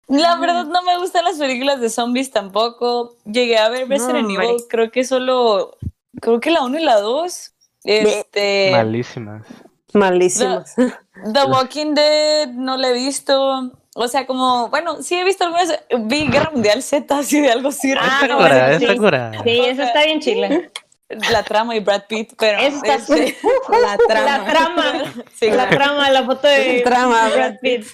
[0.08, 3.16] la verdad no me gustan las películas de zombies tampoco.
[3.26, 4.48] Llegué a ver Resident hombre.
[4.48, 5.78] Evil, creo que solo,
[6.22, 7.54] creo que la 1 y la 2.
[7.84, 9.46] Este, Malísimas.
[9.94, 10.76] Malísimas.
[10.76, 13.72] The Walking Dead no la he visto.
[13.96, 15.80] O sea, como, bueno, sí he visto algunas.
[16.00, 17.94] Vi Guerra Mundial Z, así de algo así.
[17.98, 18.88] Ah, no, sí.
[19.44, 20.72] Sí, eso está bien chile.
[21.10, 22.60] La trama y Brad Pitt, pero.
[22.60, 23.38] Está este,
[23.70, 24.38] La trama.
[24.38, 25.14] La trama.
[25.36, 25.76] sí, La claro.
[25.76, 27.86] trama, la foto de Trama, Brad Pitt.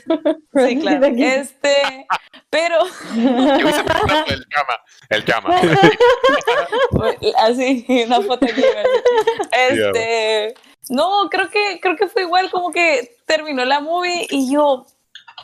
[0.56, 1.08] Sí, claro.
[1.18, 2.08] Este,
[2.50, 4.78] pero el llama.
[5.10, 5.62] El llama.
[7.38, 8.64] así, una foto aquí.
[9.52, 10.54] Este,
[10.90, 14.86] no, creo que, creo que fue igual como que terminó la movie y yo,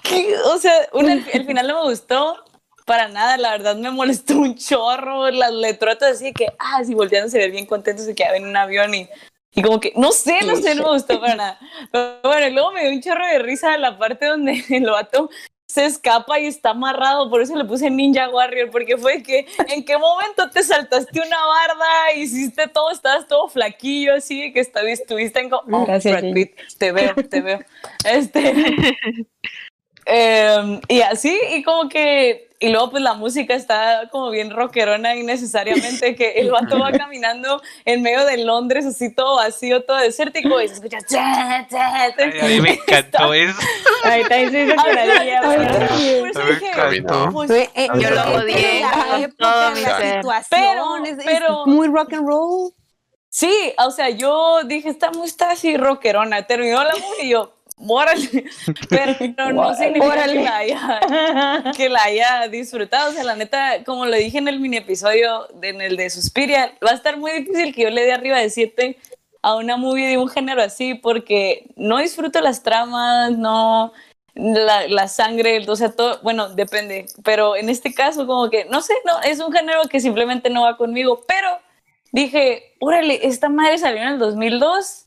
[0.03, 0.35] ¿qué?
[0.45, 2.43] o sea, una- el final no me gustó
[2.87, 7.29] para nada, la verdad me molestó un chorro, las letrotas así que, ah, si volteando
[7.29, 9.09] se ve bien contentos se quedaba en un avión y,
[9.53, 11.59] y como que, no sé, no sé, no me gustó para nada.
[11.91, 15.29] Pero bueno, luego me dio un chorro de risa la parte donde el vato
[15.69, 19.83] se escapa y está amarrado, por eso le puse Ninja Warrior, porque fue que en
[19.83, 25.41] qué momento te saltaste una barda, hiciste todo, estabas todo flaquillo, así de que estuviste
[25.41, 25.49] en...
[25.49, 26.33] co- Oh, Gracias, Brad.
[26.33, 27.59] Pitt, te veo, te veo.
[28.05, 28.53] Este,
[30.07, 35.15] em, y así, y como que, y luego pues la música está como bien rockerona
[35.15, 40.59] innecesariamente, que el vato va caminando en medio de Londres, así todo vacío, todo desértico,
[40.61, 40.97] y se escucha...
[41.01, 42.03] "Cha, cha, cha".
[42.17, 43.59] Ay, a mí me encantó eso.
[44.05, 45.87] Ahí también se hizo A mí coradilla, también, ¿verdad?
[45.89, 47.29] por eso A mí me dije, encantó.
[47.33, 50.17] pues, eh, Yo lo odié todo mi ser.
[50.17, 52.71] situación, Pero- es- es pero- muy rock and roll.
[53.29, 56.47] Sí, o sea, yo dije, esta música está así rockerona.
[56.47, 58.45] Terminó la música y yo, órale.
[58.89, 63.09] Pero no, no significa que la, haya, que la haya disfrutado.
[63.11, 66.09] O sea, la neta, como lo dije en el mini episodio, de- en el de
[66.09, 68.97] Suspiria, va a estar muy difícil que yo le dé arriba de 7
[69.41, 73.93] a una movie de un género así, porque no disfruto las tramas, no.
[74.33, 78.81] la, la sangre, o sea, todo, bueno, depende, pero en este caso como que, no
[78.81, 81.47] sé, no, es un género que simplemente no va conmigo, pero
[82.11, 85.06] dije, órale, esta madre salió en el 2002,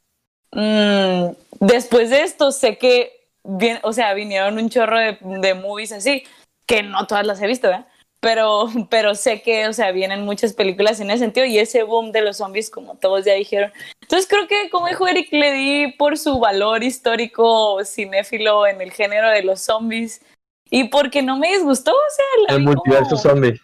[0.53, 1.27] mm,
[1.61, 3.13] después de esto sé que,
[3.45, 6.25] bien, o sea, vinieron un chorro de, de movies así,
[6.67, 7.87] que no todas las he visto, ¿verdad?
[8.23, 12.13] Pero, pero sé que, o sea, vienen muchas películas en ese sentido y ese boom
[12.13, 13.73] de los zombies, como todos ya dijeron.
[14.03, 18.93] Entonces creo que, como dijo Eric, le di por su valor histórico cinéfilo en el
[18.93, 20.21] género de los zombies
[20.69, 23.61] y porque no me disgustó, o sea, la El multiverso como- zombie.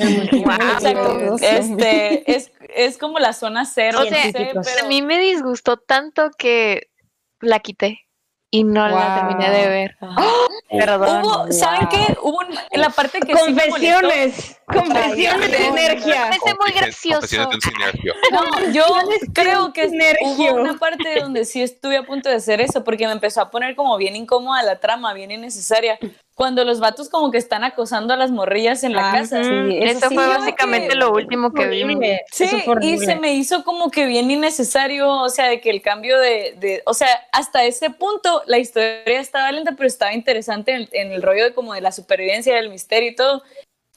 [0.32, 1.36] Exacto.
[1.40, 4.66] Este, es, es como la zona cero, O sea, sé, chiquitos.
[4.66, 6.88] pero A mí me disgustó tanto que
[7.40, 8.00] la quité
[8.52, 9.96] y no la terminé de ver.
[10.70, 11.24] Perdón.
[11.24, 12.16] hubo, ¿saben qué?
[12.22, 13.40] Hubo un- en la parte que sí.
[13.40, 16.22] Confesiones, confesiones de energía.
[16.30, 17.26] Parece muy gracioso.
[18.32, 18.84] No, yo
[19.32, 19.86] creo que
[20.22, 23.50] hubo una parte donde sí estuve a punto de hacer eso porque me empezó a
[23.50, 25.98] poner como bien incómoda la trama, bien innecesaria.
[26.40, 29.44] Cuando los vatos como que están acosando a las morrillas en la Ah, casa.
[29.44, 29.50] Sí,
[29.82, 32.02] eso eso sí, fue básicamente que- lo último que vimos.
[32.32, 32.46] Sí,
[32.80, 36.54] y se me hizo como que bien innecesario, o sea, de que el cambio de,
[36.56, 41.12] de- o sea, hasta ese punto la historia estaba lenta, pero estaba interesante en, en
[41.12, 43.42] el rollo de como de la supervivencia, del misterio y todo.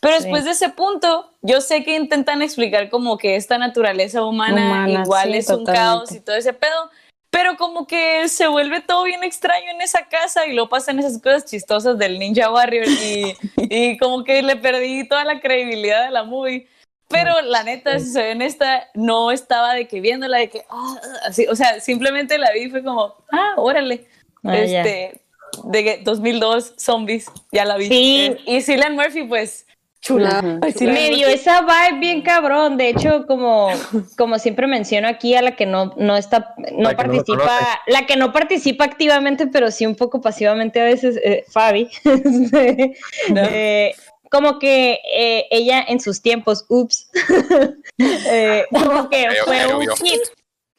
[0.02, 0.24] Pero Sí.
[0.24, 5.02] después de ese punto, yo sé que intentan explicar como que esta naturaleza humana, Humana,
[5.04, 5.80] igual sí, es un totalmente.
[5.80, 6.92] caos y todo ese pedo,
[7.34, 11.20] pero como que se vuelve todo bien extraño en esa casa y luego pasan esas
[11.20, 16.12] cosas chistosas del Ninja Warrior y, y como que le perdí toda la credibilidad de
[16.12, 16.68] la movie.
[17.08, 21.48] Pero la neta, si soy honesta, no estaba de que viéndola, de que, ah, así,
[21.48, 24.06] o sea, simplemente la vi y fue como, ah, órale.
[24.44, 25.20] Ah, este,
[25.64, 27.88] de que 2002, Zombies, ya la vi.
[27.88, 28.26] Sí.
[28.32, 29.66] Eh, y Cillian Murphy, pues,
[30.04, 30.60] chula.
[30.62, 32.78] Ay, Cillian Me dio esa vibe bien cabrón.
[32.78, 33.70] De hecho, como,
[34.18, 37.24] como siempre menciono aquí a la que no, no está, no La que no lo
[37.24, 37.34] conoce.
[37.34, 41.90] participa, la que no participa activamente, pero sí un poco pasivamente a veces, eh, Fabi.
[43.36, 43.96] Eh,
[44.30, 47.10] como que eh, ella en sus tiempos, ups,
[48.00, 50.22] eh, como que fue un hit,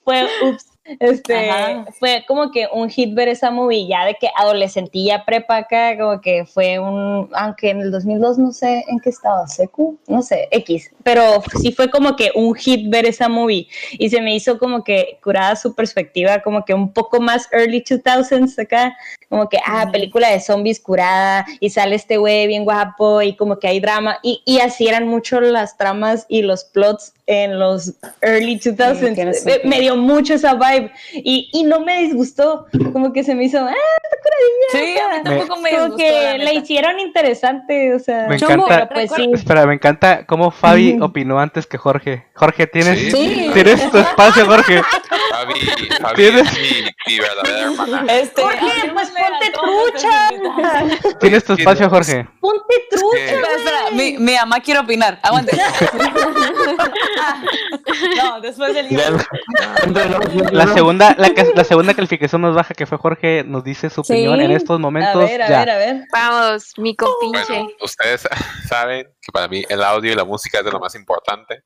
[0.02, 0.66] fue ups,
[1.00, 1.86] este, Ajá.
[1.98, 6.20] fue como que un hit ver esa movie ya de que adolescentilla prepa acá, como
[6.20, 10.48] que fue un, aunque en el 2002 no sé en qué estaba, secu, no sé,
[10.50, 14.58] X, pero sí fue como que un hit ver esa movie y se me hizo
[14.58, 18.96] como que curada su perspectiva, como que un poco más early 2000s acá,
[19.28, 23.58] como que, ah, película de zombies curada y sale este güey bien guapo y como
[23.58, 27.94] que hay drama y, y así eran mucho las tramas y los plots en los
[28.20, 29.14] early 2000s.
[29.14, 33.34] tiene Me- me dio mucho esa vibe y, y no me disgustó, como que se
[33.34, 34.14] me hizo, ah, está
[34.72, 35.22] Sí, a mí curadilla.
[35.24, 38.66] tampoco me como disgustó, que la hicieron interesante, o sea, Me encanta.
[38.66, 39.30] pero pues sí.
[39.32, 42.24] Espera, me encanta cómo Fabi opinó antes que Jorge.
[42.34, 43.10] Jorge, tienes, Sí.
[43.12, 43.50] Sí.
[43.54, 44.82] tienes tu espacio, Jorge.
[45.46, 45.60] Fabi,
[46.00, 46.46] Fabi ¿Tienes?
[46.52, 46.68] es mi,
[47.06, 48.06] mi verdadera hermana.
[48.12, 51.18] Este, Jorge, pues a ponte trucha.
[51.20, 52.26] Tienes tu espacio, Jorge.
[52.40, 53.18] Ponte trucha.
[53.18, 55.18] Espera, espera, mi, mi mamá quiere opinar.
[55.22, 55.56] Aguante.
[58.16, 62.98] no, después del los- La segunda, la, que- la segunda calificación más baja que fue
[62.98, 64.12] Jorge nos dice su Sí.
[64.12, 65.22] opinión en estos A momentos.
[65.22, 65.58] ver, a ya.
[65.60, 66.04] ver, a ver.
[66.12, 67.44] Vamos, mi compinche.
[67.48, 68.26] Bueno, ustedes
[68.68, 71.62] saben que para mí el audio y la música es de lo más importante.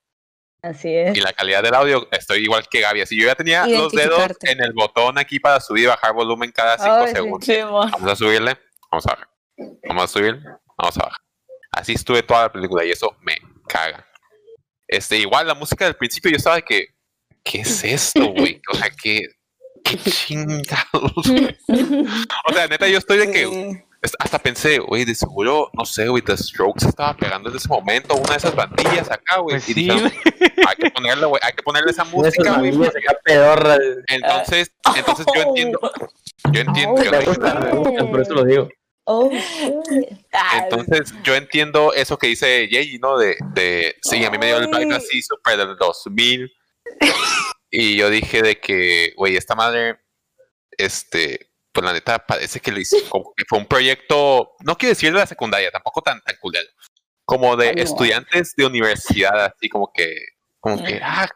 [0.63, 1.17] Así es.
[1.17, 3.03] Y la calidad del audio, estoy igual que Gaby.
[3.03, 6.51] Así yo ya tenía los dedos en el botón aquí para subir y bajar volumen
[6.51, 7.15] cada 5 Ay, sí.
[7.15, 7.45] segundos.
[7.45, 7.61] Sí.
[7.63, 8.59] Vamos a subirle,
[8.91, 9.29] vamos a bajar.
[9.89, 10.41] Vamos a subir,
[10.77, 11.21] vamos a bajar.
[11.71, 13.37] Así estuve toda la película y eso me
[13.69, 14.05] caga.
[14.89, 16.87] Este, igual la música del principio yo estaba de que,
[17.45, 18.61] ¿qué es esto, güey?
[18.73, 19.21] O sea, que,
[19.85, 21.13] qué chingados.
[22.49, 23.85] o sea, neta, yo estoy de que
[24.19, 28.15] hasta pensé, güey, de seguro, no sé, güey, The Strokes estaba pegando en ese momento
[28.15, 29.57] una de esas bandillas acá, güey.
[29.57, 30.13] Pues y sí, dijeron,
[30.69, 32.71] hay que ponerle, güey, hay que ponerle esa música, güey.
[32.87, 33.79] acá pedorras.
[34.07, 35.81] Entonces, entonces yo entiendo,
[36.53, 38.69] yo entiendo, yo Me entiendo- gusta, me gusta, por eso lo digo.
[39.11, 39.31] Oh,
[40.33, 43.17] Ah, Entonces, yo entiendo eso que dice Yeji, ¿no?
[43.17, 46.53] De, de, sí, a mí me dio el vibe así súper del 2000.
[47.71, 49.99] Y yo dije de que, güey, esta madre,
[50.77, 51.48] este,
[51.81, 55.13] pues la neta parece que lo hizo, como que fue un proyecto, no quiero decir
[55.13, 56.69] de la secundaria, tampoco tan, tan culero,
[57.25, 57.83] como de No.
[57.83, 60.17] estudiantes de universidad, así como que,
[60.61, 61.29] como que, ah,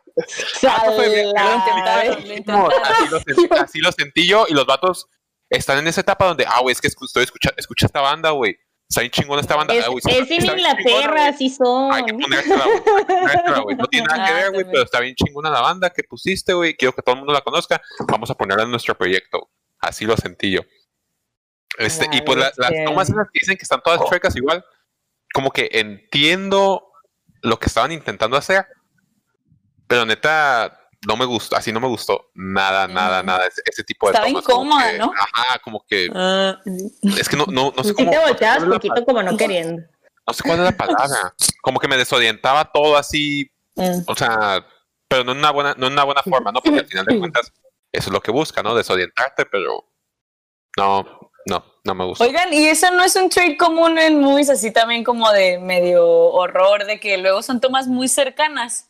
[3.60, 5.06] así, lo sentí, yo, y los vatos
[5.50, 8.56] están en esa etapa donde, ah, güey, es que estoy escuchando, escucha esta banda, güey,
[8.88, 9.74] está bien chingona esta banda.
[9.74, 11.92] Es, ah, güey, es en Inglaterra, así son.
[11.92, 13.76] Hay que ponérsela, güey.
[13.76, 16.52] No tiene nada que Ah, ver, güey, pero está bien chingona la banda que pusiste,
[16.52, 16.74] güey.
[16.74, 17.80] Quiero que todo el mundo la conozca.
[18.08, 19.50] Vamos a ponerla en nuestro proyecto.
[19.82, 20.60] Así lo sentí yo.
[21.76, 24.64] Este, y pues la- las tomas esas que dicen que están todas chuecas igual,
[25.34, 26.90] como que entiendo
[27.42, 28.66] lo que estaban intentando hacer,
[29.86, 33.26] pero neta, no me gustó, así no me gustó nada, nada, Mm.
[33.26, 35.12] nada, ese, ese tipo de Estaba incómoda, que- ¿no?
[35.18, 36.60] Ajá, como que, Ah,
[37.18, 39.36] es que no, no, no sé cómo, te no sé volteabas la poquito como no
[39.36, 39.82] queriendo.
[40.26, 44.02] no sé cuál es la palabra, como que me desorientaba todo así, mm.
[44.06, 44.64] o sea,
[45.08, 46.60] pero no en una buena, no en una buena forma, ¿no?
[46.62, 47.52] Porque al final de cuentas,
[47.92, 48.74] eso es lo que busca, ¿no?
[48.74, 49.84] Desorientarte, pero
[50.76, 52.24] no, no, no me gusta.
[52.24, 56.06] Oigan, ¿y eso no es un trait común en movies así también como de medio
[56.08, 58.88] horror, de que luego son tomas muy cercanas?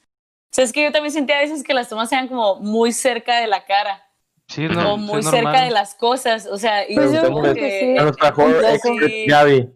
[0.52, 2.92] O sea, es que yo también sentía a veces que las tomas eran como muy
[2.92, 4.06] cerca de la cara
[4.48, 5.64] Sí, no, o muy cerca normal.
[5.64, 7.80] de las cosas, o sea, y yo como creo que que...
[7.80, 7.98] sí.
[7.98, 9.24] A nuestra horror Sí.
[9.24, 9.72] expert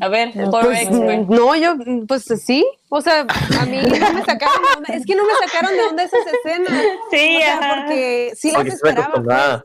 [0.00, 1.74] A ver, Pues, no, yo,
[2.06, 2.64] pues sí.
[2.90, 3.20] O sea,
[3.60, 4.94] a mí no me sacaron de onda.
[4.94, 6.82] Es que no me sacaron de onda esas escenas.
[7.10, 7.74] Sí, O sea, ajá.
[7.76, 9.12] porque sí las Porque esperaba.
[9.22, 9.62] pues.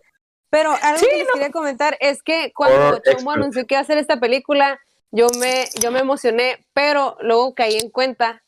[0.49, 3.83] Pero algo que les quería comentar es que cuando Horror Chomo anunció que iba a
[3.83, 4.79] hacer esta película,
[5.11, 8.41] yo me, yo me emocioné, pero luego caí en cuenta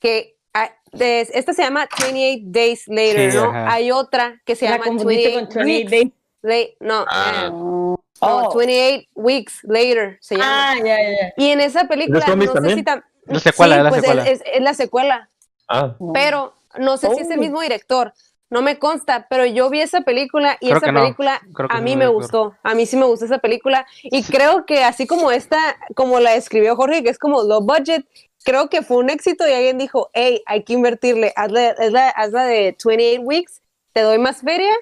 [0.00, 3.44] que ah, de- esta se llama 28 Days Later, Sí, ¿no?
[3.44, 3.72] ajá.
[3.72, 6.12] Hay otra que se La llama confundiste 28 con 28 Weeks Days.
[6.42, 7.46] Late- no, Ah.
[7.46, 8.56] eh, no, Oh.
[8.58, 10.70] 28 Weeks Later se llama.
[10.72, 11.32] Ah, ya, ya.
[11.36, 12.78] Y en esa película, zombies no sé también?
[12.78, 14.28] si tam- La secuela, sí, es la pues secuela.
[14.28, 15.30] Es, es la secuela,
[15.68, 17.42] Ah, pero no sé si es el Oh.
[17.42, 18.12] mismo director.
[18.48, 21.00] No me consta, pero yo vi esa película y Creo esa que no.
[21.00, 22.54] película que a es mí me gustó.
[22.62, 25.58] A mí sí me gustó esa película y creo que así como esta,
[25.96, 28.06] como la escribió Jorge, que es como low budget,
[28.44, 32.44] creo que fue un éxito y alguien dijo, hey, hay que invertirle, hazla, hazla, hazla
[32.44, 34.72] de 28 weeks, te doy más feria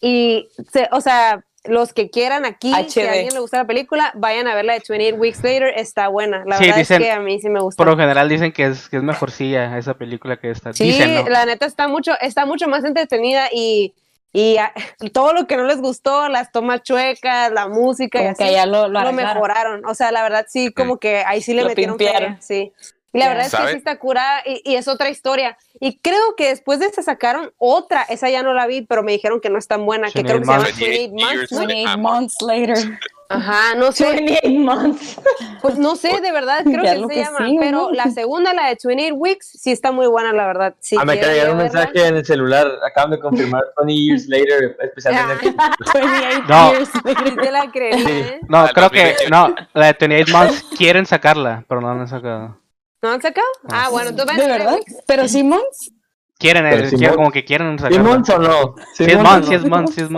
[0.00, 3.08] y, se- o sea, los que quieran aquí, si HD.
[3.08, 6.08] a alguien le gusta la película, vayan a ver la de 28 weeks later, está
[6.08, 6.42] buena.
[6.44, 7.76] La Sí, verdad dicen- es que a mí sí me gusta.
[7.76, 10.72] Por lo general dicen que es, que es mejorcilla esa película que esta.
[10.72, 11.28] Sí, Dicen, ¿no?
[11.28, 13.94] la neta está mucho, está mucho más entretenida y,
[14.32, 14.56] y
[15.12, 18.66] todo lo que no les gustó, las tomas chuecas, la música y así, que ya
[18.66, 19.84] lo, lo mejoraron.
[19.86, 22.72] O sea, la verdad sí, como que ahí sí le Lo metieron feria, sí.
[23.14, 25.58] Y la verdad es que sí está curada y, y es otra historia.
[25.84, 29.10] Y creo que después de esta sacaron otra, esa ya no la vi, pero me
[29.10, 31.50] dijeron que no es tan buena, que creo que se llama 28 28 Months.
[31.50, 31.52] years.
[31.52, 31.66] ¿no?
[31.66, 32.98] 28 months later.
[33.28, 34.04] Ajá, no sé.
[34.12, 35.20] 28 months.
[35.60, 37.38] Pues no sé, de verdad, creo Ya que se que llama.
[37.48, 37.90] sí, pero ¿no?
[37.90, 40.74] la segunda, la de 28 Weeks, sí está muy buena, la verdad.
[40.78, 42.68] Si ah, me acaba de quieren llegar un mensaje en el celular.
[42.86, 45.52] Acaban de confirmar 20 years later, especialmente.
[45.94, 46.72] 28 No.
[46.74, 47.36] years Sí later.
[47.36, 48.12] te la creería, Sí.
[48.12, 48.40] ¿eh?
[48.48, 49.30] No, Ah, creo que 2028.
[49.30, 52.61] no, la de 28 Months quieren sacarla, pero no la han sacado.
[53.02, 53.46] ¿No han sacado?
[53.68, 54.78] Ah, bueno, entonces ¿De verdad?
[55.06, 55.90] ¿Pero sí months?
[56.38, 58.02] Quieren, Pero eh, quieren- como que quieren ¿Sí sacarla.
[58.02, 58.74] months o no?
[58.94, 59.42] Sí es no?
[59.42, 60.08] sí es months, sí es.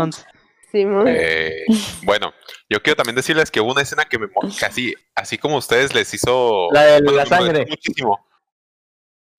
[0.70, 1.04] Simón.
[1.06, 1.64] Eh,
[2.02, 2.32] bueno,
[2.68, 4.26] yo quiero también decirles que hubo una escena que me
[4.58, 7.64] casi, así como a ustedes les hizo La de bueno, la sangre.
[7.68, 8.26] muchísimo.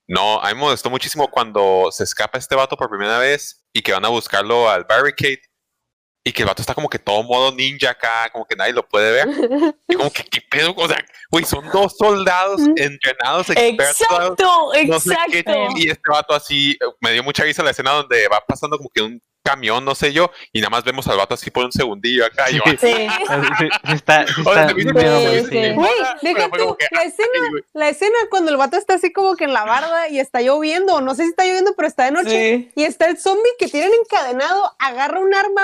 [0.08, 3.82] No, a mí me molestó muchísimo cuando se escapa este vato por primera vez y
[3.82, 5.42] que van a buscarlo al barricade
[6.28, 8.86] y que el vato está como que todo modo ninja acá, como que nadie lo
[8.88, 9.28] puede ver.
[9.88, 10.74] Y como que, ¿qué pedo?
[10.76, 10.98] O sea,
[11.30, 14.02] güey, son dos soldados entrenados, expertos.
[14.02, 15.78] Exacto, no sé qué, exacto.
[15.78, 18.90] y este vato así, eh, me dio mucha risa la escena donde va pasando como
[18.90, 21.72] que un camión, no sé yo, y nada más vemos al vato así por un
[21.72, 22.50] segundillo acá.
[22.50, 22.76] Y yo, Sí.
[22.82, 23.08] Sí.
[23.60, 24.74] Sí, sí está, está.
[24.74, 29.54] Güey, deja tú, la escena, la escena cuando el vato está así como que en
[29.54, 32.72] la barda y está lloviendo, no sé si está lloviendo, pero está de noche, Sí.
[32.76, 35.64] y está el zombie que tienen encadenado, agarra un arma,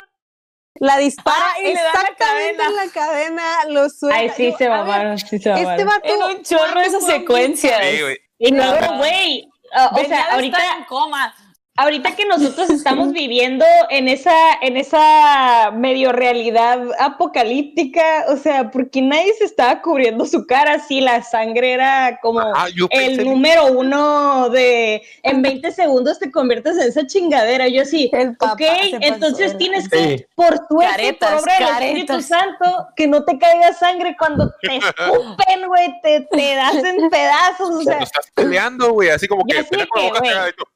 [0.82, 2.66] la dispara Ah, y le da la exactamente cadena.
[2.68, 4.18] en la cadena, lo suelta.
[4.20, 5.86] Ay, sí Yo, se mamaron, sí se Este mamaron.
[5.86, 6.02] vato.
[6.06, 7.80] Era un chorro de esas secuencias.
[7.86, 8.18] Sí, güey.
[8.40, 8.98] Y Ajá.
[8.98, 9.48] güey,
[9.94, 11.36] o sea, ahorita, en coma.
[11.78, 19.02] Ahorita que nosotros estamos viviendo en esa, en esa medio realidad apocalíptica, o sea, porque
[19.02, 24.50] nadie se estaba cubriendo su cara si la sangre era como Ah, el número uno
[24.50, 27.68] de en 20 segundos te conviertes en esa chingadera.
[27.68, 28.62] Yo sí, El ok,
[29.02, 29.90] entonces tienes Sí.
[29.90, 32.22] que, por Caretas, por obra del Espíritu.
[32.22, 37.70] Santo, que no te caiga sangre cuando te escupen, güey, te, te das en pedazos,
[37.72, 39.86] o sea, estás peleando, güey, así como Ya que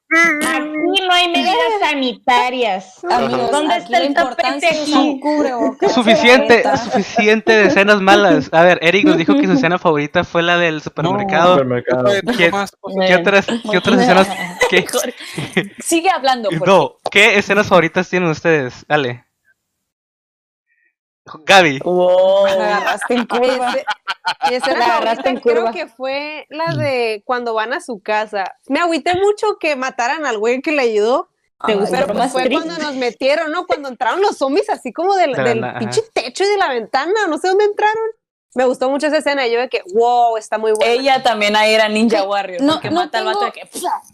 [0.09, 2.99] Aquí no hay medidas sanitarias.
[3.09, 5.93] Amigos, ¿Dónde está el importancia tapete es cubrebocas.
[5.93, 8.49] Suficiente, suficiente de escenas malas.
[8.53, 11.53] A ver, Eric nos dijo que su escena favorita fue la del supermercado.
[11.53, 12.03] Supermercado.
[12.03, 13.05] "Güey, tengo ¿Qué- más cosas".
[13.07, 14.27] ¿Qué otras, qué otras escenas?
[14.69, 14.85] qué-
[15.83, 16.65] Sigue hablando, Jorge.
[16.65, 18.85] no, ¿qué escenas favoritas tienen ustedes?
[18.87, 19.25] Dale.
[21.45, 21.79] Gaby.
[21.83, 23.69] Wow, agarraste en curva.
[23.71, 28.55] Ese- escena La agarraste creo que fue la de cuando van a su casa.
[28.67, 31.29] Me agüité mucho que mataran al güey que le ayudó.
[31.65, 32.63] ¿Te Ay, gustó Pero pues más fue triste?
[32.67, 33.65] cuando nos metieron, ¿no?
[33.65, 36.69] Cuando entraron los zombies así como del, De la del pinche techo y de la
[36.69, 38.03] ventana, no sé dónde entraron.
[38.55, 40.93] Me gustó mucho esa escena y yo de que, wow, está muy buena.
[40.93, 42.61] Ella también ahí era Ninja Warrior.
[42.61, 43.69] No, porque no mata al vato de que.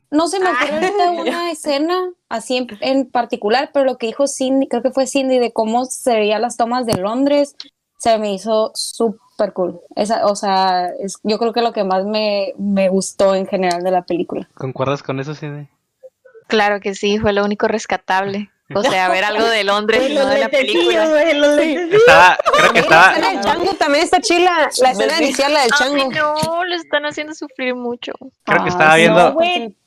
[0.10, 4.28] No se me ocurrió ahorita una escena así en, en particular, pero lo que dijo
[4.28, 7.56] Cindy, creo que fue Cindy, de cómo se veían las tomas de Londres,
[7.98, 9.80] se me hizo súper cool.
[9.96, 13.84] Esa, o sea, es, yo creo que lo que más me, me gustó en general
[13.84, 14.50] de la película.
[14.56, 15.68] ¿Concuerdas con eso, Cindy?
[16.48, 18.51] Claro que sí, fue lo único rescatable.
[18.76, 21.06] O sea, ver algo de Londres y no de la película.
[21.34, 21.58] los.
[21.60, 24.70] Estaba, creo que La estaba, escena del chango también está chila.
[24.82, 26.12] La escena inicial, la del chango.
[26.12, 28.14] no, lo están haciendo sufrir mucho.
[28.44, 29.38] creo que estaba viendo,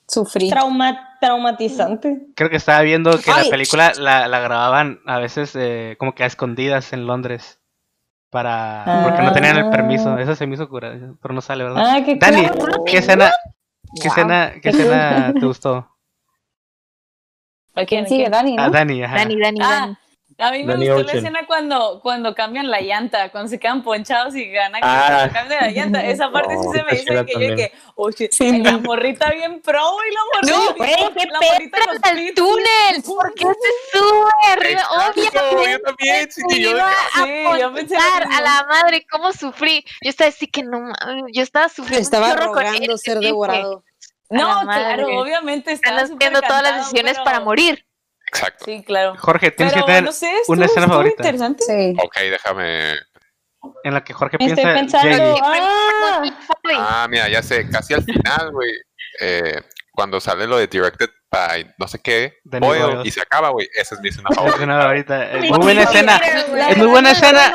[0.06, 0.50] Sufrí.
[0.50, 2.26] trauma, traumatizante.
[2.36, 3.44] creo que estaba viendo que Ay.
[3.44, 7.58] la película la, la grababan a veces eh, como que a escondidas en Londres.
[8.30, 10.10] Para, porque no tenían el permiso.
[10.10, 10.20] Ah.
[10.20, 11.84] Eso se me hizo cura, pero no sale, ¿verdad?
[11.86, 12.82] Ah, qué Dani, claro.
[12.84, 13.30] ¿qué escena,
[14.02, 15.88] qué escena, qué escena te gustó?
[17.74, 18.70] ¿A quién Sigue, Dani, A ¿no?
[18.70, 19.16] Dani, ajá.
[19.16, 19.96] Dani, Dani, Ah, Dani.
[20.38, 21.18] a mí me Danny gustó la Ocean.
[21.18, 25.28] escena cuando, cuando cambian la llanta, cuando se quedan ponchados y ganan Ah.
[25.32, 26.04] cambian la llanta.
[26.04, 27.56] Esa parte sí No, se me chida que yo también.
[27.56, 28.30] que, oye,
[28.62, 30.20] la morrita bien pro y la
[30.52, 32.34] No, morrita, güey, qué la morrita en los ¡Entra al pits.
[32.34, 33.02] túnel!
[33.04, 34.80] ¿Por qué se sube arriba?
[34.80, 39.32] Exacto, yo Obviamente también, sí, yo- iba a Sí, yo pensé a la madre, cómo
[39.32, 39.84] sufrí.
[40.02, 40.92] Yo estaba así que no
[41.32, 42.02] yo estaba sufriendo.
[42.02, 43.84] Estaba rogando ser dije, devorado.
[44.30, 47.86] No, claro, obviamente Están haciendo todas las decisiones pero- para morir.
[48.26, 48.64] Exacto.
[48.64, 49.14] Sí, claro.
[49.18, 51.62] Jorge, tienes Pero que tener no sé, una escena favorita interesante.
[51.64, 51.94] Sí.
[52.02, 52.94] Ok, déjame.
[53.82, 54.74] en la que Jorge Estoy piensa.
[54.74, 55.36] pensando.
[55.42, 56.22] Ah,
[56.76, 58.72] Ah, mira, ya sé, casi al final, güey.
[59.20, 59.60] eh,
[59.92, 61.08] cuando sale lo de Directed
[61.78, 62.34] no sé qué,
[63.04, 63.68] y se acaba, güey.
[63.74, 65.32] Esa es mi escena favorita.
[65.32, 66.20] Es muy buena escena.
[66.70, 67.54] Es muy buena escena.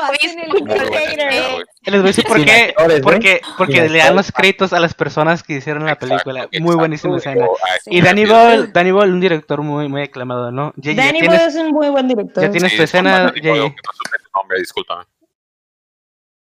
[0.49, 1.63] Güey.
[1.83, 2.75] Les voy a decir por qué.
[2.77, 3.01] ¿eh?
[3.01, 6.49] Porque, porque le dan los créditos a las personas que hicieron la Exacto, película.
[6.59, 7.47] Muy buenísima escena.
[7.85, 8.25] Y Danny.
[8.25, 10.73] Boyle, Danny Boyle, un director muy, muy aclamado, ¿no?
[10.75, 12.43] Danny Boyle es un muy buen director.
[12.43, 13.73] ya tienes Sí, tu escena, Jay.
[14.59, 15.05] discúlpame.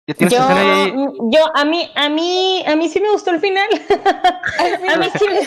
[0.07, 3.67] Yo, a mí, a mí, a mí sí me gustó el final.
[4.89, 5.41] a mí sí me,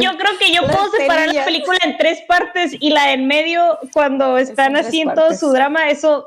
[0.00, 3.78] Yo creo que yo puedo separar la película en tres partes y la en medio
[3.92, 5.40] cuando están tres así en todo partes.
[5.40, 6.24] su drama, eso,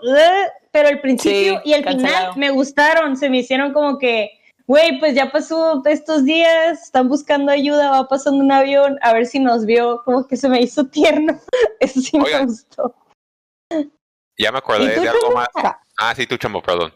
[0.71, 2.33] pero el principio Sí, y el cancelado.
[2.33, 4.31] final me gustaron, se me hicieron como que,
[4.67, 9.25] güey, pues ya pasó estos días, están buscando ayuda, va pasando un avión, a ver
[9.25, 11.39] si nos vio, como que se me hizo tierno,
[11.79, 12.93] eso sí me gustó.
[14.37, 15.47] Ya me ¿Y acordé de algo más.
[15.97, 16.93] Ah, sí, tú, chamo, perdón.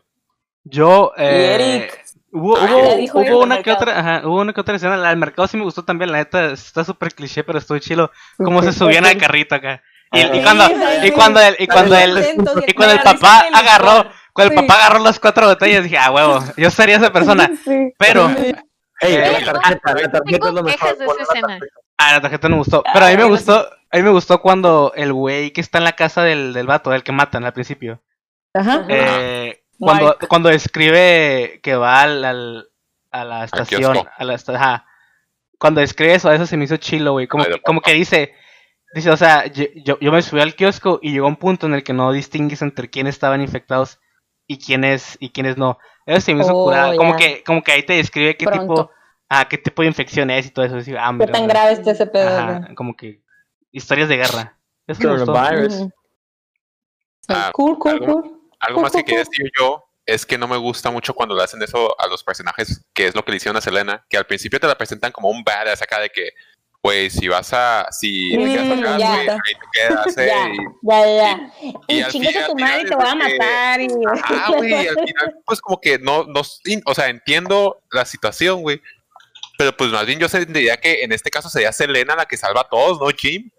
[0.64, 2.04] Yo, Y eh, Eric.
[2.32, 2.68] Hubo, Ah,
[3.14, 4.98] hubo, una que otra, ajá, hubo una que otra escena.
[4.98, 8.12] La del mercado sí me gustó también, la neta está súper cliché, pero estuvo chilo.
[8.38, 9.82] Cómo se subían al carrito acá.
[10.12, 10.66] Y, cuando,
[11.04, 12.18] y cuando el, y cuando el,
[12.68, 16.43] y cuando el papá agarró, cuando el papá agarró las cuatro botellas, dije, ah, huevo,
[16.58, 17.50] yo sería esa persona.
[17.98, 18.56] Pero, Ey,
[19.16, 20.98] Eh, la tarjeta, la tarjeta es lo mejor.
[20.98, 21.60] de esa escena.
[21.98, 22.84] ah, la tarjeta no me gustó.
[22.93, 25.78] Pero a mí me Ah, gustó, a mí me gustó cuando el güey que está
[25.78, 28.02] en la casa del, del vato, el que matan al principio.
[28.60, 28.86] Ajá.
[28.89, 32.70] Eh, cuando, cuando escribe que va al, al-
[33.12, 34.86] a la estación, a la esta- ajá.
[35.60, 37.28] cuando escribe eso, eso se me hizo chilo, güey.
[37.28, 38.34] Como, que- como que dice,
[38.93, 41.74] dice, o sea, yo, yo, yo me subí al kiosco y llegó un punto en
[41.76, 43.99] el que no distingues entre quiénes estaban infectados
[44.47, 45.78] y quiénes y quiénes no.
[46.05, 46.95] Eso se me hizo Oh, curada.
[46.95, 48.89] Como que, como que ahí te describe qué tipo,
[49.30, 50.78] ah, qué tipo de infección es y todo eso.
[50.78, 52.30] Así, ah, ¿Qué mira, tan o sea, grave está ese pedo?
[52.30, 53.22] ajá, como que
[53.72, 54.58] historias de guerra.
[54.88, 55.34] Eso me gustó.
[57.30, 58.36] Ah, Cool, cool, algo- cool.
[58.60, 61.62] Algo más que quería decir yo es que no me gusta mucho cuando le hacen
[61.62, 64.60] eso a los personajes, que es lo que le hicieron a Selena, que al principio
[64.60, 66.30] te la presentan como un badass acá de que,
[66.82, 69.16] güey, si vas a, si te quedas ya.
[69.16, 71.51] güey, ahí te quedas, eh, Ya, y- ya, ya.
[71.89, 73.82] y Y, al chingas a tu madre y te voy a que- matar.
[73.82, 73.88] Y...
[74.24, 76.41] Ah, güey, al final, pues como que no, no,
[76.86, 78.82] o sea, entiendo la situación, güey.
[79.58, 82.62] Pero pues más bien yo sentiría que en este caso sería Selena la que salva
[82.62, 83.49] a todos, ¿no, Jim?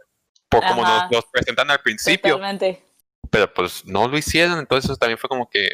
[0.49, 2.36] Por como nos, nos presentan al principio.
[2.36, 2.82] Totalmente.
[3.30, 5.64] Pero pues no lo hicieron, entonces eso también fue como que...
[5.66, 5.70] eh,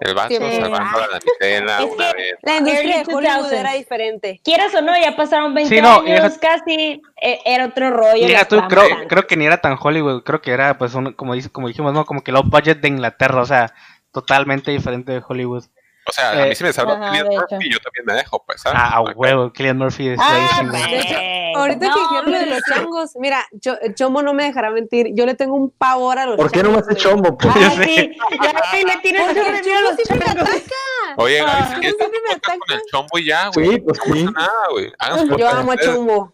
[0.00, 2.34] el vato Sí, salvando a la Nutella Es una vez.
[2.42, 3.52] La industria de Hollywood 2000s.
[3.52, 4.40] era diferente.
[4.42, 8.28] Quieras o no, ya pasaron 20 Sí, no, años casi, e- era otro rollo.
[8.28, 11.34] Las tú, creo, creo que ni era tan Hollywood, creo que era pues un, como,
[11.34, 12.04] dice, como dijimos, ¿no?
[12.04, 13.72] Como que low budget de Inglaterra, o sea,
[14.10, 15.64] totalmente diferente de Hollywood.
[16.04, 18.60] O sea, a Eh, mí si me salva Cillian Murphy, yo también me dejo, pues,
[18.60, 18.78] ¿sabes?
[18.82, 19.12] Ah, a Acá.
[19.14, 23.10] huevo, Killian Murphy es Ah, De hecho, Ahorita que no, dijeron lo de los changos,
[23.20, 26.50] mira, yo, Chomo no me dejará mentir, yo le tengo un pavor a los ¿Por
[26.50, 27.38] qué no me hace changos, chombo?
[27.38, 27.54] pues?
[27.54, 27.84] Yo sé.
[27.84, 30.48] sí, Gaby le tiene Porque mucho el miedo a chombo los siempre me changos.
[30.48, 30.74] ataca.
[31.18, 31.68] Oye, Gaby, Ah.
[31.74, 31.94] si quieres
[32.42, 33.68] con el chombo y ya, güey.
[33.70, 34.24] Sí, pues No sí.
[34.24, 35.38] pasa nada, güey.
[35.38, 35.76] Yo amo a.
[35.76, 36.32] Chombo.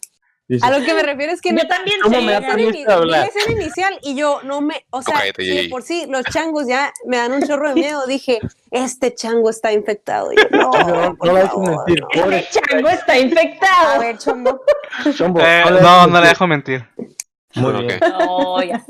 [0.48, 4.14] Dice, A lo que me refiero es que Yo también ¿Cómo me escena inicial y
[4.16, 7.42] yo no me, o sea, si de por sí los changos ya me dan un
[7.46, 8.40] chorro de miedo, dije,
[8.70, 10.32] este chango está infectado.
[10.32, 11.84] Y yo, no, No, no dejes favor.
[11.86, 14.00] mentir, pobre Este chango está A infectado.
[14.00, 14.60] ver, chombo.
[15.14, 15.40] chombo.
[15.42, 16.88] Eh, no, no le dejo mentir.
[17.54, 17.80] Muy Ok.
[17.82, 18.00] bien.
[18.00, 18.82] No, ya.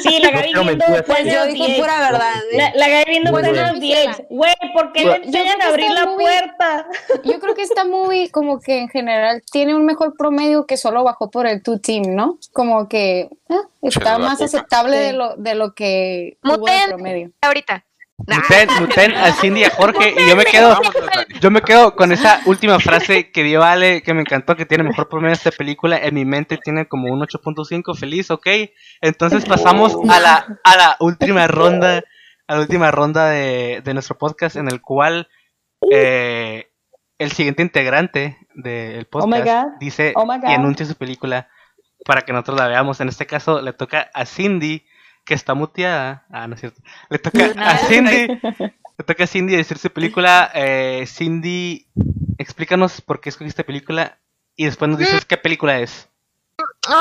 [0.00, 1.04] Sí, la No Gaby quiero viendo mentiras.
[1.06, 2.32] Pues yo the pura verdad.
[2.52, 2.56] ¿eh?
[2.56, 3.32] La, la Gaby viendo
[3.80, 4.22] the Apes.
[4.28, 6.86] Güey, ¿por qué yo enseñan a abrir la muy- puerta?
[7.24, 11.04] Yo creo que esta movie como que en general tiene un mejor promedio que solo
[11.04, 12.38] bajó por el two team, ¿no?
[12.52, 15.02] Como que ah, está más aceptable Sí.
[15.04, 16.88] de lo de lo que Muten.
[16.88, 17.30] promedio.
[17.40, 17.84] Ahorita.
[18.26, 20.78] Muten, muten a Cindy y a Jorge y yo me quedo,
[21.40, 24.82] yo me quedo con esa última frase que dio Ale, que me encantó, que tiene
[24.82, 25.96] mejor promedio esta película.
[25.98, 28.46] En mi mente tiene como un 8.5 feliz, ok.
[29.00, 32.02] Entonces pasamos a la, a la última ronda,
[32.48, 35.28] a la última ronda de, de nuestro podcast en el cual
[35.90, 36.70] eh,
[37.18, 41.48] el siguiente integrante del Oh podcast dice Oh y anuncia su película
[42.04, 43.00] para que nosotros la veamos.
[43.00, 44.84] En este caso le toca a Cindy,
[45.28, 46.24] que está muteada.
[46.30, 46.80] Ah, no es cierto.
[47.10, 48.40] Le toca No, a Cindy.
[48.96, 50.50] Le toca a Cindy decir su película.
[50.54, 51.86] Eh, Cindy,
[52.38, 54.18] explícanos por qué escogiste película
[54.56, 56.08] y después nos dices qué película es.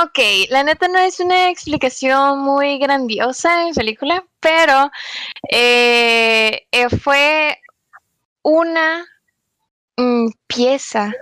[0.04, 0.20] Ok,
[0.50, 4.92] la neta no es una explicación muy grandiosa en película, pero
[5.50, 7.58] eh, eh, fue
[8.42, 9.06] una
[9.96, 11.14] mm, pieza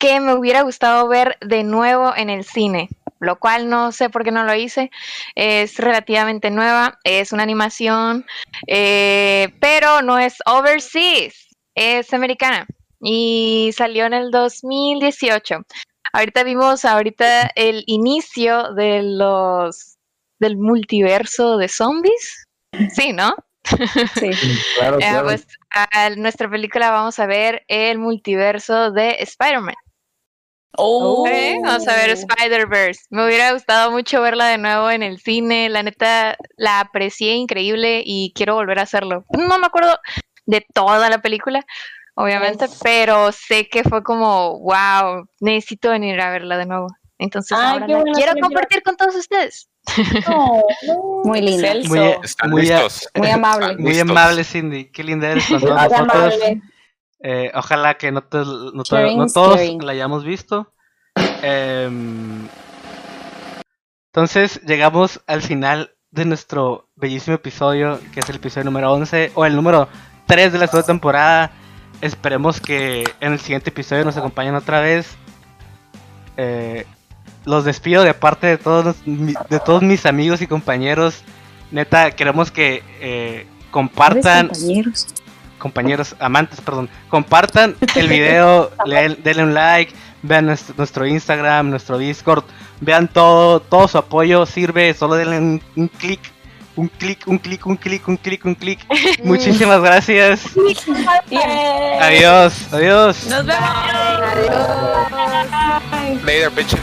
[0.00, 2.88] que me hubiera gustado ver de nuevo en el cine,
[3.22, 4.90] lo cual no sé por qué no lo hice.
[5.34, 8.26] Es relativamente nueva, es una animación,
[8.66, 11.34] eh, pero no es overseas,
[11.74, 12.66] es americana
[13.00, 15.62] y salió en el 2018.
[16.12, 19.96] Ahorita vimos ahorita el inicio de los
[20.38, 22.46] del multiverso de zombies.
[22.94, 23.34] Sí, ¿no?
[23.64, 24.30] Sí.
[24.78, 25.24] Claro, Eh, claro.
[25.24, 29.76] pues a nuestra película vamos a ver el multiverso de Spider-Man.
[30.78, 31.26] Oh.
[31.26, 31.58] ¿eh?
[31.62, 33.02] Vamos a ver Spider-Verse.
[33.10, 35.68] Me hubiera gustado mucho verla de nuevo en el cine.
[35.68, 39.24] La neta la aprecié increíble y quiero volver a hacerlo.
[39.30, 39.98] No me acuerdo
[40.46, 41.64] de toda la película,
[42.14, 46.86] obviamente, pero sé que fue como, wow, necesito venir a verla de nuevo.
[47.18, 49.68] Entonces Ay, ahora qué la bueno, quiero compartir con todos ustedes.
[50.28, 50.62] No,
[51.24, 51.74] Muy linda.
[51.86, 53.08] Muy, Están muy, listos.
[53.14, 53.76] Muy amable.
[53.76, 54.90] muy amable, Cindy.
[54.90, 56.34] Qué linda eres con todos Muy nosotros.
[56.34, 56.62] amable.
[57.22, 59.84] Eh, ojalá que no, te- no, is todos caring.
[59.84, 60.72] la hayamos visto.
[61.42, 62.48] Em,
[64.12, 69.46] entonces llegamos al final de nuestro bellísimo episodio, que es el episodio número 11 o
[69.46, 69.88] el número
[70.26, 71.50] 3 de la segunda temporada.
[72.00, 75.16] Esperemos que en el siguiente episodio nos acompañen otra vez.
[76.36, 76.84] Eh,
[77.44, 81.22] los despido de parte de todos, los- de todos mis amigos y compañeros.
[81.70, 84.50] Neta, queremos que eh, compartan
[85.62, 86.16] compañeros.
[86.18, 92.44] amantes, perdón, compartan el video, le- denle un like, vean nuestro, nuestro Instagram, nuestro Discord,
[92.80, 96.20] vean todo, todo su apoyo sirve, solo denle un, un clic,
[96.74, 98.80] un clic, un clic, un clic, un clic, un clic.
[99.24, 100.46] Muchísimas gracias.
[102.00, 103.26] Adiós, adiós.
[103.28, 103.72] Nos vemos.
[106.24, 106.80] Later, bitches.